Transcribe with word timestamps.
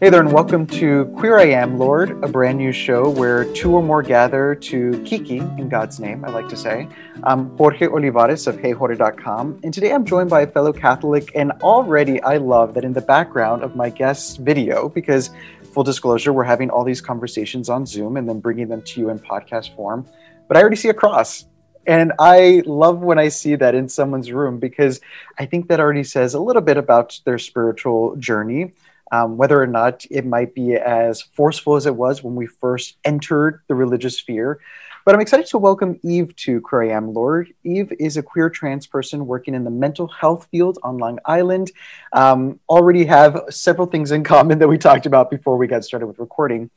Hey 0.00 0.10
there, 0.10 0.20
and 0.20 0.32
welcome 0.32 0.64
to 0.68 1.06
Queer 1.16 1.40
I 1.40 1.46
Am, 1.46 1.76
Lord, 1.76 2.22
a 2.22 2.28
brand 2.28 2.58
new 2.58 2.70
show 2.70 3.10
where 3.10 3.52
two 3.52 3.74
or 3.74 3.82
more 3.82 4.00
gather 4.00 4.54
to 4.54 5.02
Kiki, 5.04 5.38
in 5.38 5.68
God's 5.68 5.98
name, 5.98 6.24
I 6.24 6.28
like 6.28 6.48
to 6.50 6.56
say. 6.56 6.86
I'm 7.24 7.50
Xorje 7.56 7.92
Olivares 7.92 8.46
of 8.46 8.58
HeyXorje.com, 8.58 9.58
and 9.64 9.74
today 9.74 9.92
I'm 9.92 10.04
joined 10.04 10.30
by 10.30 10.42
a 10.42 10.46
fellow 10.46 10.72
Catholic, 10.72 11.32
and 11.34 11.50
already 11.62 12.22
I 12.22 12.36
love 12.36 12.74
that 12.74 12.84
in 12.84 12.92
the 12.92 13.00
background 13.00 13.64
of 13.64 13.74
my 13.74 13.90
guest's 13.90 14.36
video, 14.36 14.88
because 14.88 15.30
full 15.72 15.82
disclosure, 15.82 16.32
we're 16.32 16.44
having 16.44 16.70
all 16.70 16.84
these 16.84 17.00
conversations 17.00 17.68
on 17.68 17.84
Zoom 17.84 18.16
and 18.16 18.28
then 18.28 18.38
bringing 18.38 18.68
them 18.68 18.82
to 18.82 19.00
you 19.00 19.10
in 19.10 19.18
podcast 19.18 19.74
form. 19.74 20.06
But 20.46 20.56
I 20.56 20.60
already 20.60 20.76
see 20.76 20.90
a 20.90 20.94
cross. 20.94 21.44
And 21.88 22.12
I 22.20 22.62
love 22.66 23.00
when 23.00 23.18
I 23.18 23.28
see 23.28 23.56
that 23.56 23.74
in 23.74 23.88
someone's 23.88 24.30
room 24.30 24.60
because 24.60 25.00
I 25.38 25.46
think 25.46 25.68
that 25.68 25.80
already 25.80 26.04
says 26.04 26.34
a 26.34 26.40
little 26.40 26.62
bit 26.62 26.76
about 26.76 27.18
their 27.24 27.38
spiritual 27.38 28.14
journey 28.16 28.74
um, 29.12 29.36
whether 29.36 29.60
or 29.60 29.66
not 29.66 30.04
it 30.10 30.26
might 30.26 30.54
be 30.54 30.74
as 30.74 31.22
forceful 31.22 31.76
as 31.76 31.86
it 31.86 31.96
was 31.96 32.22
when 32.22 32.34
we 32.34 32.46
first 32.46 32.96
entered 33.04 33.62
the 33.68 33.74
religious 33.74 34.18
sphere. 34.18 34.60
But 35.04 35.14
I'm 35.14 35.22
excited 35.22 35.46
to 35.46 35.58
welcome 35.58 35.98
Eve 36.02 36.36
to 36.36 36.60
Queer 36.60 36.90
Am 36.90 37.14
Lord. 37.14 37.54
Eve 37.64 37.92
is 37.98 38.18
a 38.18 38.22
queer 38.22 38.50
trans 38.50 38.86
person 38.86 39.26
working 39.26 39.54
in 39.54 39.64
the 39.64 39.70
mental 39.70 40.06
health 40.06 40.46
field 40.50 40.78
on 40.82 40.98
Long 40.98 41.18
Island. 41.24 41.70
Um, 42.12 42.60
already 42.68 43.06
have 43.06 43.44
several 43.48 43.86
things 43.86 44.10
in 44.10 44.22
common 44.22 44.58
that 44.58 44.68
we 44.68 44.76
talked 44.76 45.06
about 45.06 45.30
before 45.30 45.56
we 45.56 45.66
got 45.66 45.84
started 45.84 46.08
with 46.08 46.18
recording. 46.18 46.68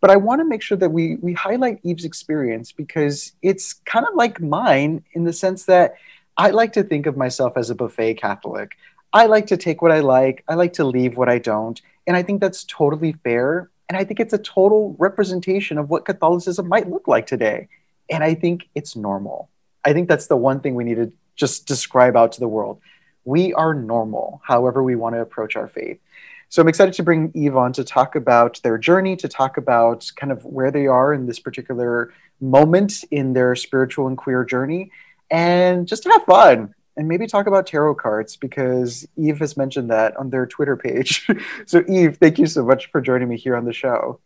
But 0.00 0.10
I 0.10 0.16
want 0.16 0.40
to 0.40 0.44
make 0.44 0.62
sure 0.62 0.78
that 0.78 0.90
we, 0.90 1.16
we 1.16 1.32
highlight 1.32 1.80
Eve's 1.82 2.04
experience 2.04 2.70
because 2.70 3.32
it's 3.42 3.72
kind 3.72 4.06
of 4.06 4.14
like 4.14 4.40
mine 4.40 5.04
in 5.12 5.24
the 5.24 5.32
sense 5.32 5.64
that 5.64 5.94
I 6.36 6.50
like 6.50 6.74
to 6.74 6.82
think 6.82 7.06
of 7.06 7.16
myself 7.16 7.54
as 7.56 7.70
a 7.70 7.74
buffet 7.74 8.14
Catholic. 8.14 8.76
I 9.12 9.26
like 9.26 9.46
to 9.48 9.56
take 9.56 9.82
what 9.82 9.92
I 9.92 10.00
like, 10.00 10.44
I 10.48 10.54
like 10.54 10.72
to 10.74 10.84
leave 10.84 11.16
what 11.16 11.28
I 11.28 11.38
don't. 11.38 11.80
And 12.06 12.16
I 12.16 12.22
think 12.22 12.40
that's 12.40 12.64
totally 12.64 13.12
fair. 13.12 13.70
And 13.88 13.96
I 13.96 14.04
think 14.04 14.20
it's 14.20 14.32
a 14.32 14.38
total 14.38 14.96
representation 14.98 15.76
of 15.76 15.90
what 15.90 16.04
Catholicism 16.04 16.66
might 16.66 16.88
look 16.88 17.06
like 17.06 17.26
today. 17.26 17.68
And 18.10 18.24
I 18.24 18.34
think 18.34 18.68
it's 18.74 18.96
normal. 18.96 19.50
I 19.84 19.92
think 19.92 20.08
that's 20.08 20.28
the 20.28 20.36
one 20.36 20.60
thing 20.60 20.74
we 20.74 20.84
need 20.84 20.96
to 20.96 21.12
just 21.36 21.66
describe 21.66 22.16
out 22.16 22.32
to 22.32 22.40
the 22.40 22.48
world. 22.48 22.80
We 23.24 23.52
are 23.54 23.74
normal, 23.74 24.40
however, 24.44 24.82
we 24.82 24.96
want 24.96 25.14
to 25.14 25.20
approach 25.20 25.56
our 25.56 25.68
faith. 25.68 26.00
So 26.48 26.60
I'm 26.60 26.68
excited 26.68 26.94
to 26.94 27.02
bring 27.02 27.30
Eve 27.34 27.56
on 27.56 27.72
to 27.74 27.84
talk 27.84 28.14
about 28.14 28.60
their 28.62 28.76
journey, 28.76 29.16
to 29.16 29.28
talk 29.28 29.56
about 29.56 30.10
kind 30.16 30.32
of 30.32 30.44
where 30.44 30.70
they 30.70 30.86
are 30.86 31.14
in 31.14 31.26
this 31.26 31.38
particular 31.38 32.12
moment 32.40 33.04
in 33.10 33.32
their 33.32 33.54
spiritual 33.56 34.06
and 34.06 34.18
queer 34.18 34.44
journey, 34.44 34.90
and 35.30 35.86
just 35.88 36.02
to 36.02 36.10
have 36.10 36.24
fun 36.24 36.74
and 36.96 37.08
maybe 37.08 37.26
talk 37.26 37.46
about 37.46 37.66
tarot 37.66 37.94
cards 37.94 38.36
because 38.36 39.06
Eve 39.16 39.38
has 39.38 39.56
mentioned 39.56 39.90
that 39.90 40.16
on 40.16 40.30
their 40.30 40.46
Twitter 40.46 40.76
page. 40.76 41.28
so, 41.66 41.82
Eve, 41.88 42.18
thank 42.18 42.38
you 42.38 42.46
so 42.46 42.64
much 42.64 42.90
for 42.90 43.00
joining 43.00 43.28
me 43.28 43.36
here 43.36 43.56
on 43.56 43.64
the 43.64 43.72
show. 43.72 44.20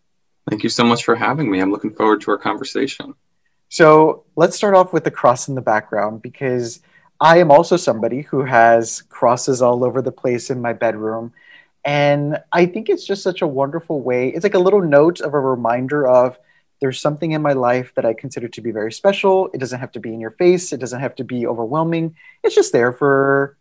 Thank 0.48 0.62
you 0.62 0.68
so 0.68 0.84
much 0.84 1.04
for 1.04 1.14
having 1.14 1.50
me. 1.50 1.60
I'm 1.60 1.70
looking 1.70 1.94
forward 1.94 2.20
to 2.22 2.30
our 2.32 2.38
conversation. 2.38 3.14
So, 3.68 4.24
let's 4.36 4.56
start 4.56 4.74
off 4.74 4.92
with 4.92 5.04
the 5.04 5.10
cross 5.10 5.48
in 5.48 5.54
the 5.54 5.60
background 5.60 6.22
because 6.22 6.80
I 7.20 7.38
am 7.38 7.50
also 7.50 7.76
somebody 7.76 8.22
who 8.22 8.44
has 8.44 9.02
crosses 9.02 9.62
all 9.62 9.84
over 9.84 10.02
the 10.02 10.12
place 10.12 10.50
in 10.50 10.60
my 10.60 10.72
bedroom. 10.72 11.32
And 11.84 12.38
I 12.52 12.66
think 12.66 12.88
it's 12.88 13.06
just 13.06 13.22
such 13.22 13.42
a 13.42 13.46
wonderful 13.46 14.00
way. 14.00 14.28
It's 14.28 14.42
like 14.42 14.54
a 14.54 14.60
little 14.60 14.82
note 14.82 15.20
of 15.20 15.34
a 15.34 15.40
reminder 15.40 16.06
of 16.06 16.38
there's 16.80 17.00
something 17.00 17.32
in 17.32 17.42
my 17.42 17.52
life 17.52 17.92
that 17.94 18.04
I 18.04 18.12
consider 18.12 18.48
to 18.48 18.60
be 18.60 18.70
very 18.70 18.92
special. 18.92 19.48
It 19.54 19.58
doesn't 19.58 19.80
have 19.80 19.92
to 19.92 20.00
be 20.00 20.12
in 20.12 20.20
your 20.20 20.32
face, 20.32 20.72
it 20.72 20.80
doesn't 20.80 21.00
have 21.00 21.14
to 21.16 21.24
be 21.24 21.46
overwhelming. 21.46 22.16
It's 22.42 22.54
just 22.54 22.72
there 22.72 22.92
for 22.92 23.56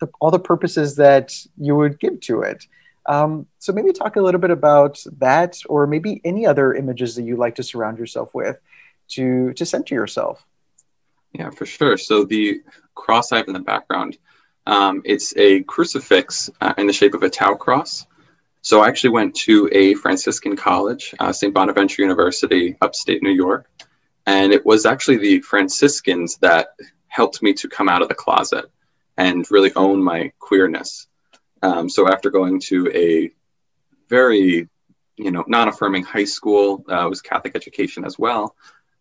the, 0.00 0.08
all 0.20 0.30
the 0.30 0.38
purposes 0.38 0.96
that 0.96 1.34
you 1.56 1.76
would 1.76 1.98
give 1.98 2.20
to 2.20 2.42
it. 2.42 2.66
Um, 3.06 3.46
so 3.58 3.72
maybe 3.72 3.92
talk 3.92 4.16
a 4.16 4.20
little 4.20 4.40
bit 4.40 4.50
about 4.50 5.02
that, 5.18 5.58
or 5.68 5.86
maybe 5.86 6.20
any 6.24 6.46
other 6.46 6.74
images 6.74 7.16
that 7.16 7.22
you 7.22 7.36
like 7.36 7.56
to 7.56 7.62
surround 7.62 7.98
yourself 7.98 8.34
with 8.34 8.58
to 9.08 9.52
to 9.54 9.66
center 9.66 9.94
yourself. 9.94 10.44
Yeah, 11.32 11.50
for 11.50 11.66
sure. 11.66 11.96
So 11.96 12.24
the 12.24 12.62
cross 12.94 13.32
I 13.32 13.38
have 13.38 13.48
in 13.48 13.54
the 13.54 13.60
background, 13.60 14.18
um, 14.66 15.02
it's 15.04 15.36
a 15.36 15.62
crucifix 15.62 16.50
uh, 16.60 16.74
in 16.76 16.86
the 16.86 16.92
shape 16.92 17.14
of 17.14 17.22
a 17.22 17.30
tau 17.30 17.54
cross. 17.54 18.06
So 18.62 18.80
I 18.82 18.88
actually 18.88 19.10
went 19.10 19.34
to 19.36 19.68
a 19.72 19.94
Franciscan 19.94 20.54
college, 20.54 21.14
uh, 21.18 21.32
St. 21.32 21.54
Bonaventure 21.54 22.02
University, 22.02 22.76
upstate 22.80 23.22
New 23.22 23.30
York. 23.30 23.70
And 24.26 24.52
it 24.52 24.64
was 24.66 24.84
actually 24.84 25.16
the 25.16 25.40
Franciscans 25.40 26.36
that 26.38 26.68
helped 27.08 27.42
me 27.42 27.54
to 27.54 27.68
come 27.68 27.88
out 27.88 28.02
of 28.02 28.08
the 28.08 28.14
closet 28.14 28.66
and 29.16 29.50
really 29.50 29.72
own 29.74 30.02
my 30.02 30.30
queerness. 30.38 31.08
Um, 31.62 31.88
so 31.88 32.06
after 32.08 32.30
going 32.30 32.60
to 32.66 32.90
a 32.94 33.32
very, 34.08 34.68
you 35.16 35.30
know, 35.30 35.44
non-affirming 35.46 36.04
high 36.04 36.24
school, 36.24 36.84
uh, 36.88 37.06
was 37.08 37.22
Catholic 37.22 37.56
education 37.56 38.04
as 38.04 38.18
well, 38.18 38.54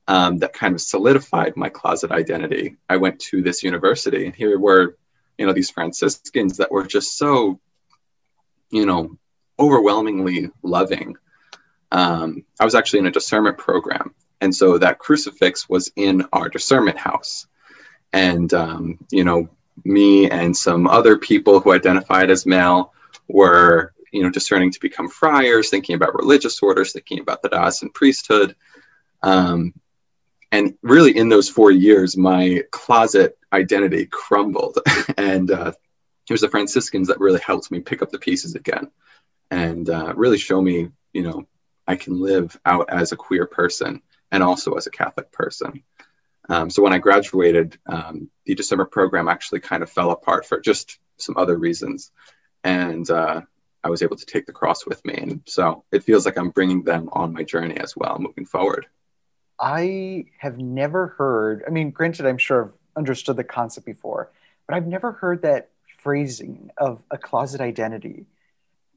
um, 0.07 0.39
that 0.39 0.53
kind 0.53 0.73
of 0.73 0.81
solidified 0.81 1.55
my 1.55 1.69
closet 1.69 2.11
identity. 2.11 2.77
I 2.89 2.97
went 2.97 3.19
to 3.19 3.41
this 3.41 3.61
university, 3.61 4.25
and 4.25 4.33
here 4.33 4.57
were, 4.57 4.97
you 5.37 5.45
know, 5.45 5.53
these 5.53 5.69
Franciscans 5.69 6.57
that 6.57 6.71
were 6.71 6.85
just 6.85 7.17
so, 7.17 7.59
you 8.71 8.85
know, 8.85 9.18
overwhelmingly 9.59 10.49
loving. 10.63 11.15
Um, 11.91 12.45
I 12.59 12.65
was 12.65 12.75
actually 12.75 12.99
in 12.99 13.07
a 13.07 13.11
discernment 13.11 13.57
program. 13.57 14.13
And 14.41 14.55
so 14.55 14.77
that 14.77 14.99
crucifix 14.99 15.67
was 15.67 15.91
in 15.95 16.25
our 16.31 16.49
discernment 16.49 16.97
house. 16.97 17.47
And, 18.13 18.53
um, 18.53 18.99
you 19.11 19.23
know, 19.23 19.49
me 19.83 20.29
and 20.29 20.55
some 20.55 20.87
other 20.87 21.17
people 21.17 21.59
who 21.59 21.73
identified 21.73 22.29
as 22.29 22.45
male 22.45 22.93
were, 23.27 23.93
you 24.11 24.23
know, 24.23 24.29
discerning 24.29 24.71
to 24.71 24.79
become 24.79 25.09
friars, 25.09 25.69
thinking 25.69 25.95
about 25.95 26.15
religious 26.15 26.61
orders, 26.61 26.93
thinking 26.93 27.19
about 27.19 27.41
the 27.41 27.49
diocesan 27.49 27.89
priesthood. 27.89 28.55
Um, 29.21 29.73
and 30.51 30.75
really, 30.81 31.15
in 31.15 31.29
those 31.29 31.49
four 31.49 31.69
years, 31.69 32.17
my 32.17 32.63
closet 32.71 33.37
identity 33.53 34.07
crumbled. 34.07 34.79
and 35.17 35.51
uh, 35.51 35.73
it 36.27 36.33
was 36.33 36.41
the 36.41 36.49
Franciscans 36.49 37.07
that 37.07 37.19
really 37.19 37.39
helped 37.39 37.69
me 37.69 37.79
pick 37.79 38.01
up 38.01 38.09
the 38.09 38.19
pieces 38.19 38.55
again 38.55 38.89
and 39.51 39.89
uh, 39.89 40.13
really 40.15 40.37
show 40.37 40.61
me, 40.61 40.89
you 41.13 41.23
know, 41.23 41.47
I 41.87 41.95
can 41.95 42.19
live 42.19 42.59
out 42.65 42.89
as 42.89 43.11
a 43.11 43.17
queer 43.17 43.47
person 43.47 44.01
and 44.31 44.43
also 44.43 44.73
as 44.73 44.87
a 44.87 44.91
Catholic 44.91 45.31
person. 45.31 45.83
Um, 46.47 46.69
so 46.69 46.81
when 46.81 46.93
I 46.93 46.97
graduated, 46.97 47.77
um, 47.87 48.29
the 48.45 48.55
discernment 48.55 48.91
program 48.91 49.27
actually 49.27 49.59
kind 49.59 49.83
of 49.83 49.89
fell 49.89 50.11
apart 50.11 50.45
for 50.45 50.59
just 50.59 50.99
some 51.17 51.37
other 51.37 51.57
reasons, 51.57 52.11
and 52.63 53.09
uh, 53.09 53.41
I 53.83 53.89
was 53.89 54.01
able 54.01 54.17
to 54.17 54.25
take 54.25 54.45
the 54.45 54.51
cross 54.51 54.85
with 54.85 55.03
me, 55.05 55.13
and 55.15 55.41
so 55.45 55.83
it 55.91 56.03
feels 56.03 56.25
like 56.25 56.37
I'm 56.37 56.49
bringing 56.49 56.83
them 56.83 57.09
on 57.11 57.33
my 57.33 57.43
journey 57.43 57.77
as 57.77 57.95
well, 57.95 58.17
moving 58.19 58.45
forward. 58.45 58.87
I 59.59 60.25
have 60.39 60.57
never 60.57 61.07
heard. 61.07 61.63
I 61.67 61.69
mean, 61.69 61.91
granted, 61.91 62.25
I'm 62.25 62.37
sure 62.37 62.65
I've 62.65 62.73
understood 62.95 63.35
the 63.35 63.43
concept 63.43 63.85
before, 63.85 64.31
but 64.65 64.75
I've 64.75 64.87
never 64.87 65.11
heard 65.11 65.43
that 65.43 65.69
phrasing 65.99 66.71
of 66.77 67.01
a 67.11 67.17
closet 67.17 67.61
identity. 67.61 68.25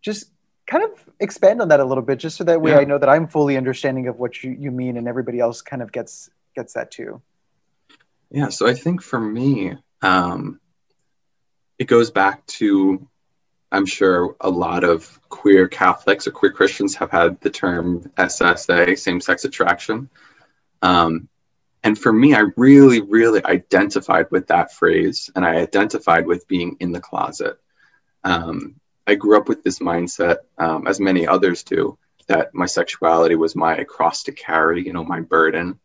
Just 0.00 0.30
kind 0.72 0.84
of 0.84 1.04
expand 1.20 1.60
on 1.60 1.68
that 1.68 1.80
a 1.80 1.84
little 1.84 2.02
bit 2.02 2.18
just 2.18 2.38
so 2.38 2.44
that 2.44 2.62
way 2.62 2.70
yeah. 2.70 2.78
i 2.78 2.84
know 2.84 2.96
that 2.96 3.10
i'm 3.10 3.26
fully 3.26 3.58
understanding 3.58 4.08
of 4.08 4.18
what 4.18 4.42
you, 4.42 4.56
you 4.58 4.70
mean 4.70 4.96
and 4.96 5.06
everybody 5.06 5.38
else 5.38 5.60
kind 5.60 5.82
of 5.82 5.92
gets 5.92 6.30
gets 6.56 6.72
that 6.72 6.90
too. 6.90 7.20
Yeah 8.30 8.48
so 8.48 8.66
i 8.66 8.72
think 8.72 9.02
for 9.02 9.20
me 9.20 9.74
um, 10.00 10.60
it 11.78 11.84
goes 11.84 12.10
back 12.10 12.46
to 12.58 13.06
i'm 13.70 13.84
sure 13.84 14.34
a 14.40 14.48
lot 14.48 14.82
of 14.82 15.20
queer 15.28 15.68
catholics 15.68 16.26
or 16.26 16.30
queer 16.30 16.52
christians 16.52 16.94
have 16.94 17.10
had 17.10 17.38
the 17.42 17.50
term 17.50 18.10
ssa 18.16 18.98
same-sex 18.98 19.44
attraction. 19.44 20.08
Um, 20.80 21.28
and 21.84 21.98
for 21.98 22.12
me 22.12 22.34
i 22.34 22.44
really 22.56 23.02
really 23.02 23.44
identified 23.44 24.30
with 24.30 24.46
that 24.46 24.72
phrase 24.72 25.28
and 25.36 25.44
i 25.44 25.56
identified 25.56 26.26
with 26.26 26.48
being 26.48 26.78
in 26.80 26.92
the 26.92 27.00
closet. 27.00 27.58
Um, 28.24 28.76
I 29.06 29.14
grew 29.14 29.36
up 29.36 29.48
with 29.48 29.64
this 29.64 29.80
mindset, 29.80 30.38
um, 30.58 30.86
as 30.86 31.00
many 31.00 31.26
others 31.26 31.62
do, 31.64 31.98
that 32.28 32.54
my 32.54 32.66
sexuality 32.66 33.34
was 33.34 33.56
my 33.56 33.84
cross 33.84 34.24
to 34.24 34.32
carry, 34.32 34.84
you 34.84 34.92
know, 34.92 35.04
my 35.04 35.20
burden, 35.20 35.80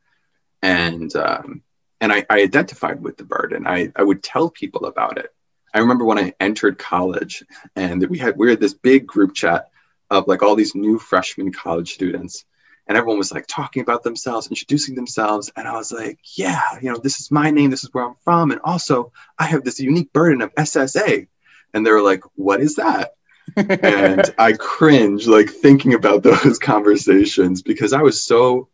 and 0.61 1.13
um, 1.15 1.63
and 1.99 2.11
I, 2.11 2.25
I, 2.29 2.41
identified 2.41 3.01
with 3.01 3.17
the 3.17 3.23
burden. 3.23 3.65
I, 3.65 3.91
I 3.95 4.03
would 4.03 4.21
tell 4.21 4.49
people 4.49 4.85
about 4.85 5.17
it. 5.17 5.33
I 5.73 5.79
remember 5.79 6.05
when 6.05 6.19
I 6.19 6.33
entered 6.39 6.77
college, 6.77 7.43
and 7.75 8.05
we 8.07 8.17
had 8.19 8.37
we 8.37 8.49
had 8.49 8.59
this 8.59 8.73
big 8.73 9.07
group 9.07 9.33
chat 9.33 9.69
of 10.09 10.27
like 10.27 10.43
all 10.43 10.55
these 10.55 10.75
new 10.75 10.99
freshman 10.99 11.51
college 11.51 11.93
students, 11.93 12.45
and 12.87 12.97
everyone 12.97 13.17
was 13.17 13.31
like 13.31 13.47
talking 13.47 13.81
about 13.81 14.03
themselves, 14.03 14.47
introducing 14.47 14.95
themselves, 14.95 15.51
and 15.55 15.67
I 15.67 15.73
was 15.73 15.91
like, 15.91 16.19
yeah, 16.35 16.61
you 16.81 16.91
know, 16.91 16.97
this 16.97 17.19
is 17.19 17.31
my 17.31 17.49
name, 17.49 17.71
this 17.71 17.83
is 17.83 17.93
where 17.93 18.05
I'm 18.05 18.15
from, 18.23 18.51
and 18.51 18.61
also 18.63 19.11
I 19.39 19.45
have 19.45 19.63
this 19.63 19.79
unique 19.79 20.13
burden 20.13 20.41
of 20.41 20.53
SSA 20.53 21.27
and 21.73 21.85
they 21.85 21.91
were 21.91 22.01
like, 22.01 22.23
"What 22.35 22.61
is 22.61 22.75
that?" 22.75 23.13
and 23.55 24.33
I 24.37 24.53
cringe 24.53 25.27
like 25.27 25.49
thinking 25.49 25.93
about 25.93 26.23
those 26.23 26.59
conversations 26.59 27.61
because 27.61 27.93
I 27.93 28.01
was 28.01 28.23
so 28.23 28.69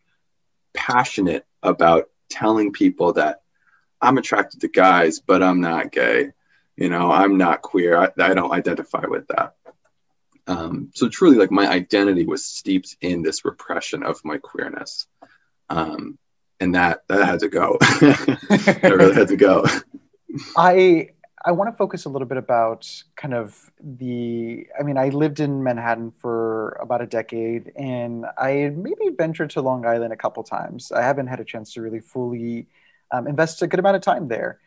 passionate 0.73 1.45
about 1.61 2.09
telling 2.29 2.73
people 2.73 3.13
that 3.13 3.41
I'm 4.01 4.17
attracted 4.17 4.61
to 4.61 4.67
guys, 4.67 5.19
but 5.19 5.43
I'm 5.43 5.61
not 5.61 5.91
gay. 5.91 6.31
You 6.75 6.89
know, 6.89 7.11
I'm 7.11 7.37
not 7.37 7.61
queer. 7.61 7.97
I, 7.97 8.09
I 8.19 8.33
don't 8.33 8.51
identify 8.51 9.05
with 9.07 9.27
that. 9.27 9.55
Um, 10.47 10.89
so 10.93 11.07
truly, 11.07 11.37
like 11.37 11.51
my 11.51 11.67
identity 11.67 12.25
was 12.25 12.43
steeped 12.43 12.97
in 12.99 13.21
this 13.21 13.45
repression 13.45 14.03
of 14.03 14.25
my 14.25 14.37
queerness, 14.39 15.07
um, 15.69 16.17
and 16.59 16.75
that 16.75 17.03
that 17.07 17.25
had 17.25 17.39
to 17.39 17.47
go. 17.47 17.77
it 17.81 18.83
really 18.83 19.13
had 19.13 19.29
to 19.29 19.37
go. 19.37 19.65
I 20.57 21.11
I 21.45 21.51
want 21.51 21.69
to 21.69 21.75
focus 21.75 22.05
a 22.05 22.09
little 22.09 22.27
bit 22.27 22.37
about 22.37 22.89
kind 23.17 23.33
of 23.33 23.71
the. 23.81 24.65
I 24.79 24.83
mean, 24.83 24.97
I 24.97 25.09
lived 25.09 25.41
in 25.41 25.61
Manhattan 25.61 26.11
for 26.11 26.77
about 26.81 27.01
a 27.01 27.05
decade, 27.05 27.73
and 27.75 28.25
I 28.37 28.71
maybe 28.75 29.09
ventured 29.17 29.49
to 29.51 29.61
Long 29.61 29.85
Island 29.85 30.13
a 30.13 30.15
couple 30.15 30.43
times. 30.43 30.91
I 30.91 31.01
haven't 31.01 31.27
had 31.27 31.41
a 31.41 31.43
chance 31.43 31.73
to 31.73 31.81
really 31.81 31.99
fully 31.99 32.67
um, 33.11 33.27
invest 33.27 33.61
a 33.61 33.67
good 33.67 33.79
amount 33.79 33.97
of 33.97 34.01
time 34.01 34.29
there. 34.29 34.59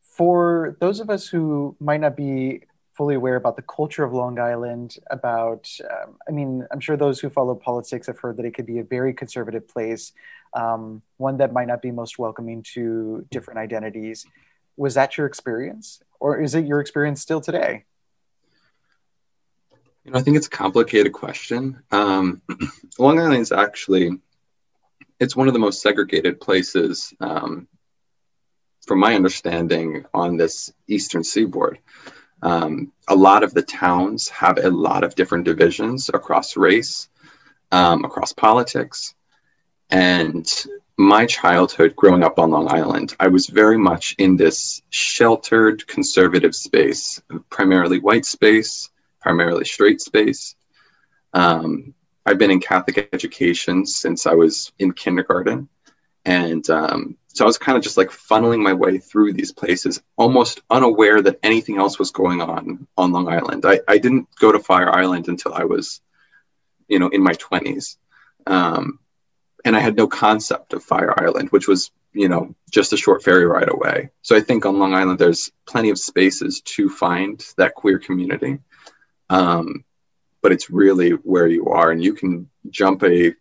For 0.00 0.76
those 0.80 0.98
of 0.98 1.08
us 1.08 1.28
who 1.28 1.76
might 1.78 2.00
not 2.00 2.16
be 2.16 2.62
fully 2.94 3.14
aware 3.14 3.36
about 3.36 3.56
the 3.56 3.62
culture 3.62 4.04
of 4.04 4.12
Long 4.12 4.38
Island, 4.38 4.96
about, 5.10 5.68
um, 5.88 6.16
I 6.28 6.32
mean, 6.32 6.66
I'm 6.72 6.80
sure 6.80 6.96
those 6.96 7.18
who 7.20 7.28
follow 7.28 7.54
politics 7.54 8.06
have 8.06 8.18
heard 8.18 8.36
that 8.36 8.44
it 8.44 8.54
could 8.54 8.66
be 8.66 8.78
a 8.78 8.84
very 8.84 9.12
conservative 9.12 9.66
place, 9.68 10.12
um, 10.52 11.02
one 11.16 11.36
that 11.38 11.52
might 11.52 11.66
not 11.66 11.82
be 11.82 11.90
most 11.90 12.18
welcoming 12.18 12.62
to 12.74 13.26
different 13.30 13.58
identities. 13.58 14.26
Was 14.76 14.94
that 14.94 15.16
your 15.16 15.26
experience? 15.26 16.02
Or 16.24 16.40
is 16.40 16.54
it 16.54 16.64
your 16.64 16.80
experience 16.80 17.20
still 17.20 17.42
today? 17.42 17.84
You 20.04 20.12
know, 20.12 20.18
I 20.18 20.22
think 20.22 20.38
it's 20.38 20.46
a 20.46 20.50
complicated 20.64 21.12
question. 21.12 21.82
Um, 21.90 22.40
Long 22.98 23.18
Island 23.18 23.42
is 23.42 23.52
actually 23.52 24.10
it's 25.20 25.36
one 25.36 25.48
of 25.48 25.52
the 25.52 25.60
most 25.60 25.82
segregated 25.82 26.40
places, 26.40 27.12
um, 27.20 27.68
from 28.86 29.00
my 29.00 29.14
understanding, 29.14 30.06
on 30.14 30.38
this 30.38 30.72
eastern 30.88 31.24
seaboard. 31.24 31.78
Um, 32.40 32.90
a 33.06 33.14
lot 33.14 33.42
of 33.42 33.52
the 33.52 33.62
towns 33.62 34.30
have 34.30 34.56
a 34.56 34.70
lot 34.70 35.04
of 35.04 35.14
different 35.14 35.44
divisions 35.44 36.08
across 36.08 36.56
race, 36.56 37.10
um, 37.70 38.02
across 38.02 38.32
politics, 38.32 39.14
and 39.90 40.50
my 40.96 41.26
childhood 41.26 41.96
growing 41.96 42.22
up 42.22 42.38
on 42.38 42.50
Long 42.50 42.70
Island, 42.70 43.16
I 43.18 43.28
was 43.28 43.46
very 43.46 43.78
much 43.78 44.14
in 44.18 44.36
this 44.36 44.82
sheltered 44.90 45.86
conservative 45.86 46.54
space, 46.54 47.20
primarily 47.50 47.98
white 47.98 48.24
space, 48.24 48.90
primarily 49.20 49.64
straight 49.64 50.00
space. 50.00 50.54
Um, 51.32 51.94
I've 52.24 52.38
been 52.38 52.52
in 52.52 52.60
Catholic 52.60 53.08
education 53.12 53.86
since 53.86 54.26
I 54.26 54.34
was 54.34 54.72
in 54.78 54.92
kindergarten. 54.92 55.68
And 56.24 56.68
um, 56.70 57.16
so 57.26 57.44
I 57.44 57.46
was 57.46 57.58
kind 57.58 57.76
of 57.76 57.84
just 57.84 57.98
like 57.98 58.08
funneling 58.08 58.62
my 58.62 58.72
way 58.72 58.98
through 58.98 59.32
these 59.32 59.52
places, 59.52 60.00
almost 60.16 60.62
unaware 60.70 61.20
that 61.20 61.38
anything 61.42 61.76
else 61.76 61.98
was 61.98 62.12
going 62.12 62.40
on 62.40 62.86
on 62.96 63.12
Long 63.12 63.28
Island. 63.28 63.64
I, 63.66 63.80
I 63.88 63.98
didn't 63.98 64.28
go 64.36 64.52
to 64.52 64.58
Fire 64.58 64.90
Island 64.90 65.28
until 65.28 65.52
I 65.52 65.64
was, 65.64 66.00
you 66.88 66.98
know, 66.98 67.08
in 67.08 67.22
my 67.22 67.32
20s. 67.32 67.96
Um, 68.46 69.00
and 69.64 69.74
I 69.74 69.80
had 69.80 69.96
no 69.96 70.06
concept 70.06 70.74
of 70.74 70.82
Fire 70.82 71.18
Island, 71.18 71.50
which 71.50 71.68
was 71.68 71.90
you 72.12 72.28
know 72.28 72.54
just 72.70 72.92
a 72.92 72.96
short 72.96 73.22
ferry 73.22 73.46
ride 73.46 73.70
away. 73.70 74.10
So 74.22 74.36
I 74.36 74.40
think 74.40 74.66
on 74.66 74.78
Long 74.78 74.94
Island 74.94 75.18
there's 75.18 75.50
plenty 75.66 75.90
of 75.90 75.98
spaces 75.98 76.60
to 76.62 76.88
find 76.88 77.44
that 77.56 77.74
queer 77.74 77.98
community, 77.98 78.58
um, 79.30 79.84
but 80.42 80.52
it's 80.52 80.70
really 80.70 81.10
where 81.10 81.46
you 81.46 81.68
are, 81.68 81.90
and 81.90 82.02
you 82.02 82.14
can 82.14 82.48
jump 82.70 83.02
a 83.02 83.34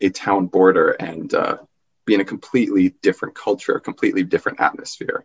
a 0.00 0.10
town 0.10 0.46
border 0.46 0.90
and 0.90 1.32
uh, 1.34 1.56
be 2.04 2.14
in 2.14 2.20
a 2.20 2.24
completely 2.24 2.90
different 3.02 3.34
culture, 3.34 3.74
a 3.74 3.80
completely 3.80 4.22
different 4.22 4.60
atmosphere. 4.60 5.24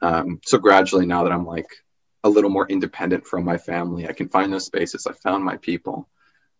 Um, 0.00 0.40
so 0.44 0.58
gradually, 0.58 1.06
now 1.06 1.24
that 1.24 1.32
I'm 1.32 1.46
like 1.46 1.68
a 2.24 2.28
little 2.28 2.50
more 2.50 2.68
independent 2.68 3.26
from 3.26 3.44
my 3.44 3.56
family, 3.56 4.08
I 4.08 4.12
can 4.12 4.28
find 4.28 4.52
those 4.52 4.66
spaces. 4.66 5.06
I 5.06 5.12
found 5.12 5.44
my 5.44 5.56
people. 5.56 6.08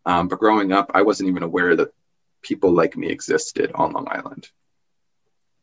Um, 0.04 0.28
but 0.28 0.40
growing 0.40 0.72
up, 0.72 0.90
I 0.94 1.02
wasn't 1.02 1.28
even 1.28 1.42
aware 1.42 1.76
that 1.76 1.92
people 2.42 2.72
like 2.72 2.96
me 2.96 3.08
existed 3.08 3.72
on 3.74 3.92
Long 3.92 4.06
Island. 4.10 4.48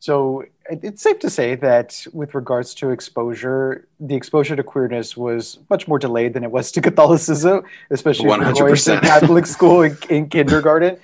So 0.02 0.46
it's 0.70 1.02
safe 1.02 1.20
to 1.20 1.30
say 1.30 1.56
that 1.56 2.06
with 2.14 2.34
regards 2.34 2.74
to 2.76 2.90
exposure, 2.90 3.88
the 4.00 4.16
exposure 4.16 4.56
to 4.56 4.64
queerness 4.64 5.18
was 5.18 5.60
much 5.70 5.90
more 5.90 6.00
delayed 6.00 6.34
than 6.34 6.46
it 6.46 6.52
was 6.52 6.72
to 6.74 6.82
Catholicism, 6.90 7.64
especially 7.90 8.30
100%. 8.30 8.58
going 8.58 8.76
to 8.76 9.00
Catholic 9.02 9.46
school 9.46 9.82
in, 9.82 9.98
in 10.10 10.30
kindergarten. 10.30 10.98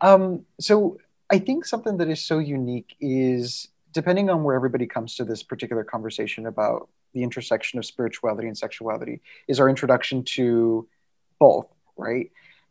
Um, 0.00 0.46
so 0.58 0.98
I 1.30 1.38
think 1.38 1.64
something 1.64 1.96
that 1.98 2.08
is 2.08 2.24
so 2.24 2.40
unique 2.40 2.96
is 3.00 3.68
depending 3.92 4.30
on 4.30 4.42
where 4.42 4.56
everybody 4.56 4.86
comes 4.86 5.14
to 5.16 5.24
this 5.24 5.42
particular 5.42 5.84
conversation 5.84 6.46
about 6.46 6.88
the 7.12 7.22
intersection 7.22 7.78
of 7.78 7.84
spirituality 7.84 8.48
and 8.48 8.56
sexuality 8.56 9.20
is 9.48 9.60
our 9.60 9.68
introduction 9.68 10.24
to 10.24 10.88
both, 11.38 11.66
right? 11.96 12.30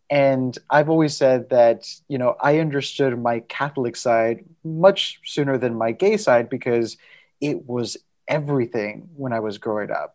And 0.10 0.58
I've 0.70 0.90
always 0.90 1.16
said 1.16 1.50
that, 1.50 1.88
you 2.08 2.18
know, 2.18 2.36
I 2.42 2.60
understood 2.60 3.18
my 3.22 3.42
Catholic 3.42 3.96
side 3.96 4.44
much 4.64 5.20
sooner 5.24 5.58
than 5.58 5.76
my 5.76 5.92
gay 5.92 6.18
side 6.18 6.50
because 6.50 6.98
it 7.40 7.68
was 7.68 7.98
everything 8.28 9.10
when 9.16 9.34
I 9.34 9.40
was 9.40 9.60
growing 9.60 9.92
up. 9.92 10.14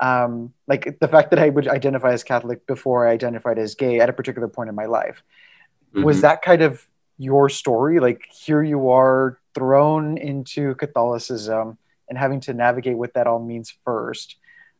Um, 0.00 0.52
like 0.66 0.98
the 0.98 1.08
fact 1.08 1.30
that 1.30 1.38
I 1.38 1.50
would 1.50 1.68
identify 1.68 2.12
as 2.12 2.24
Catholic 2.24 2.66
before 2.66 3.06
I 3.06 3.12
identified 3.12 3.58
as 3.58 3.74
gay 3.74 4.00
at 4.00 4.08
a 4.08 4.12
particular 4.12 4.48
point 4.48 4.68
in 4.68 4.74
my 4.74 4.86
life. 4.86 5.22
Mm-hmm. 5.94 6.04
Was 6.04 6.22
that 6.22 6.42
kind 6.42 6.62
of 6.62 6.84
your 7.18 7.48
story? 7.50 8.00
Like 8.00 8.24
here 8.32 8.62
you 8.62 8.90
are 8.90 9.38
thrown 9.54 10.16
into 10.16 10.74
Catholicism 10.76 11.76
and 12.08 12.18
having 12.18 12.40
to 12.40 12.54
navigate 12.54 12.96
what 12.96 13.14
that 13.14 13.26
all 13.26 13.44
means 13.44 13.72
first 13.84 14.36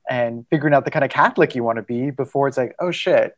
and 0.09 0.47
figuring 0.49 0.75
out 0.75 0.85
the 0.85 0.91
kind 0.91 1.05
of 1.05 1.11
Catholic 1.11 1.55
you 1.55 1.63
want 1.63 1.77
to 1.77 1.83
be 1.83 2.11
before 2.11 2.49
it's 2.49 2.57
like, 2.57 2.75
oh 2.81 2.91
shit, 2.91 3.37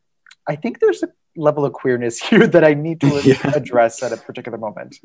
I 0.48 0.56
think 0.56 0.80
there's 0.80 1.02
a 1.02 1.08
level 1.36 1.64
of 1.64 1.72
queerness 1.72 2.20
here 2.28 2.46
that 2.46 2.64
I 2.64 2.74
need 2.74 3.00
to 3.00 3.20
yeah. 3.24 3.52
address 3.54 4.02
at 4.02 4.12
a 4.12 4.16
particular 4.16 4.58
moment. 4.58 4.98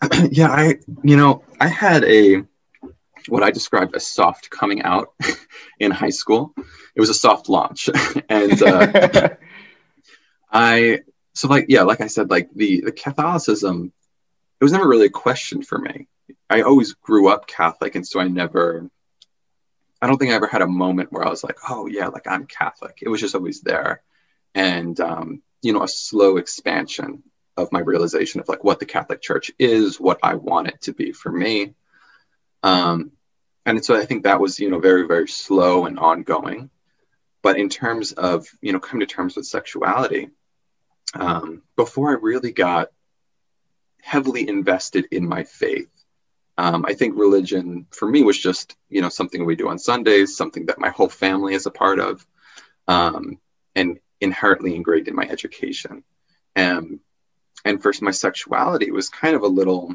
yeah, 0.30 0.48
I 0.50 0.76
you 1.02 1.16
know 1.16 1.42
I 1.60 1.68
had 1.68 2.04
a 2.04 2.44
what 3.28 3.42
I 3.42 3.50
described 3.50 3.94
as 3.96 4.06
soft 4.06 4.48
coming 4.48 4.82
out 4.82 5.12
in 5.80 5.90
high 5.90 6.10
school. 6.10 6.54
It 6.94 7.00
was 7.00 7.10
a 7.10 7.14
soft 7.14 7.48
launch, 7.48 7.90
and 8.28 8.62
uh, 8.62 9.30
I 10.52 11.00
so 11.34 11.48
like 11.48 11.66
yeah, 11.68 11.82
like 11.82 12.00
I 12.00 12.06
said, 12.06 12.30
like 12.30 12.48
the 12.54 12.82
the 12.82 12.92
Catholicism, 12.92 13.92
it 14.60 14.64
was 14.64 14.72
never 14.72 14.88
really 14.88 15.06
a 15.06 15.10
question 15.10 15.62
for 15.62 15.78
me. 15.78 16.06
I 16.48 16.62
always 16.62 16.94
grew 16.94 17.28
up 17.28 17.46
Catholic, 17.46 17.94
and 17.96 18.06
so 18.06 18.20
I 18.20 18.28
never 18.28 18.88
I 20.00 20.06
don't 20.06 20.18
think 20.18 20.30
I 20.30 20.36
ever 20.36 20.46
had 20.46 20.62
a 20.62 20.66
moment 20.66 21.12
where 21.12 21.26
I 21.26 21.30
was 21.30 21.42
like, 21.42 21.58
oh 21.68 21.86
yeah, 21.86 22.08
like 22.08 22.26
I'm 22.26 22.46
Catholic. 22.46 22.98
It 23.02 23.08
was 23.08 23.20
just 23.20 23.34
always 23.34 23.60
there, 23.62 24.02
and 24.54 24.98
um, 25.00 25.42
you 25.62 25.72
know, 25.72 25.82
a 25.82 25.88
slow 25.88 26.36
expansion 26.36 27.24
of 27.56 27.72
my 27.72 27.80
realization 27.80 28.40
of 28.40 28.48
like 28.48 28.62
what 28.62 28.78
the 28.78 28.86
Catholic 28.86 29.20
Church 29.20 29.50
is, 29.58 29.98
what 29.98 30.20
I 30.22 30.34
want 30.34 30.68
it 30.68 30.80
to 30.82 30.92
be 30.92 31.12
for 31.12 31.32
me, 31.32 31.74
um, 32.62 33.12
and 33.66 33.84
so 33.84 33.96
I 33.96 34.06
think 34.06 34.24
that 34.24 34.40
was 34.40 34.60
you 34.60 34.70
know 34.70 34.78
very 34.78 35.06
very 35.06 35.28
slow 35.28 35.86
and 35.86 35.98
ongoing. 35.98 36.70
But 37.42 37.58
in 37.58 37.68
terms 37.68 38.12
of 38.12 38.46
you 38.60 38.72
know 38.72 38.80
coming 38.80 39.06
to 39.06 39.12
terms 39.12 39.34
with 39.36 39.46
sexuality, 39.46 40.30
um, 41.14 41.62
before 41.76 42.10
I 42.10 42.20
really 42.20 42.52
got 42.52 42.90
heavily 44.00 44.48
invested 44.48 45.06
in 45.10 45.28
my 45.28 45.42
faith 45.42 45.90
um, 46.58 46.84
I 46.86 46.94
think 46.94 47.16
religion 47.16 47.86
for 47.92 48.08
me 48.08 48.24
was 48.24 48.36
just 48.36 48.76
you 48.90 49.00
know 49.00 49.08
something 49.08 49.46
we 49.46 49.54
do 49.54 49.68
on 49.68 49.78
Sundays, 49.78 50.36
something 50.36 50.66
that 50.66 50.80
my 50.80 50.90
whole 50.90 51.08
family 51.08 51.54
is 51.54 51.66
a 51.66 51.70
part 51.70 52.00
of, 52.00 52.26
um, 52.88 53.38
and 53.76 54.00
inherently 54.20 54.74
ingrained 54.74 55.06
in 55.06 55.14
my 55.14 55.22
education. 55.22 56.02
And 56.56 56.98
and 57.64 57.80
for 57.80 57.92
my 58.02 58.10
sexuality 58.10 58.90
was 58.90 59.08
kind 59.08 59.36
of 59.36 59.42
a 59.42 59.46
little, 59.46 59.94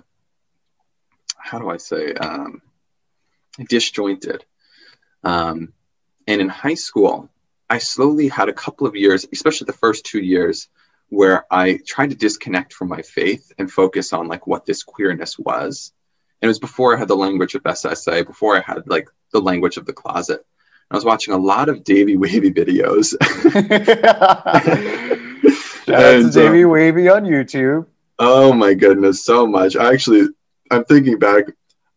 how 1.37 1.59
do 1.59 1.69
I 1.69 1.77
say, 1.77 2.13
um, 2.13 2.61
disjointed. 3.67 4.45
Um, 5.23 5.73
and 6.27 6.39
in 6.39 6.47
high 6.47 6.75
school, 6.75 7.29
I 7.69 7.79
slowly 7.79 8.29
had 8.29 8.47
a 8.47 8.53
couple 8.53 8.87
of 8.87 8.95
years, 8.95 9.25
especially 9.33 9.65
the 9.65 9.73
first 9.73 10.05
two 10.05 10.19
years, 10.19 10.69
where 11.09 11.45
I 11.51 11.79
tried 11.85 12.11
to 12.11 12.15
disconnect 12.15 12.71
from 12.71 12.87
my 12.87 13.01
faith 13.01 13.51
and 13.57 13.69
focus 13.69 14.13
on 14.13 14.29
like 14.29 14.47
what 14.47 14.65
this 14.65 14.83
queerness 14.83 15.37
was 15.37 15.91
it 16.43 16.47
was 16.47 16.59
before 16.59 16.93
I 16.93 16.99
had 16.99 17.07
the 17.07 17.15
language 17.15 17.55
of 17.55 17.63
SSA, 17.63 18.27
before 18.27 18.57
I 18.57 18.59
had 18.59 18.85
like 18.85 19.07
the 19.31 19.39
language 19.39 19.77
of 19.77 19.85
the 19.85 19.93
closet. 19.93 20.45
I 20.91 20.95
was 20.95 21.05
watching 21.05 21.33
a 21.33 21.37
lot 21.37 21.69
of 21.69 21.85
Davey 21.85 22.17
Wavy 22.17 22.51
videos. 22.51 23.15
That's 25.85 26.25
um, 26.25 26.31
Davey 26.31 26.65
um, 26.65 26.71
Wavy 26.71 27.07
on 27.07 27.23
YouTube. 27.23 27.87
Oh 28.19 28.51
my 28.51 28.73
goodness, 28.73 29.23
so 29.23 29.47
much. 29.47 29.77
I 29.77 29.93
actually, 29.93 30.27
I'm 30.69 30.83
thinking 30.83 31.17
back. 31.17 31.45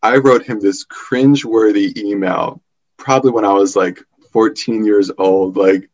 I 0.01 0.15
wrote 0.15 0.45
him 0.45 0.61
this 0.61 0.85
cringe-worthy 0.85 1.99
email, 1.99 2.61
probably 2.95 3.31
when 3.31 3.43
I 3.43 3.51
was 3.51 3.75
like 3.75 3.99
14 4.31 4.85
years 4.85 5.11
old. 5.17 5.57
Like, 5.57 5.89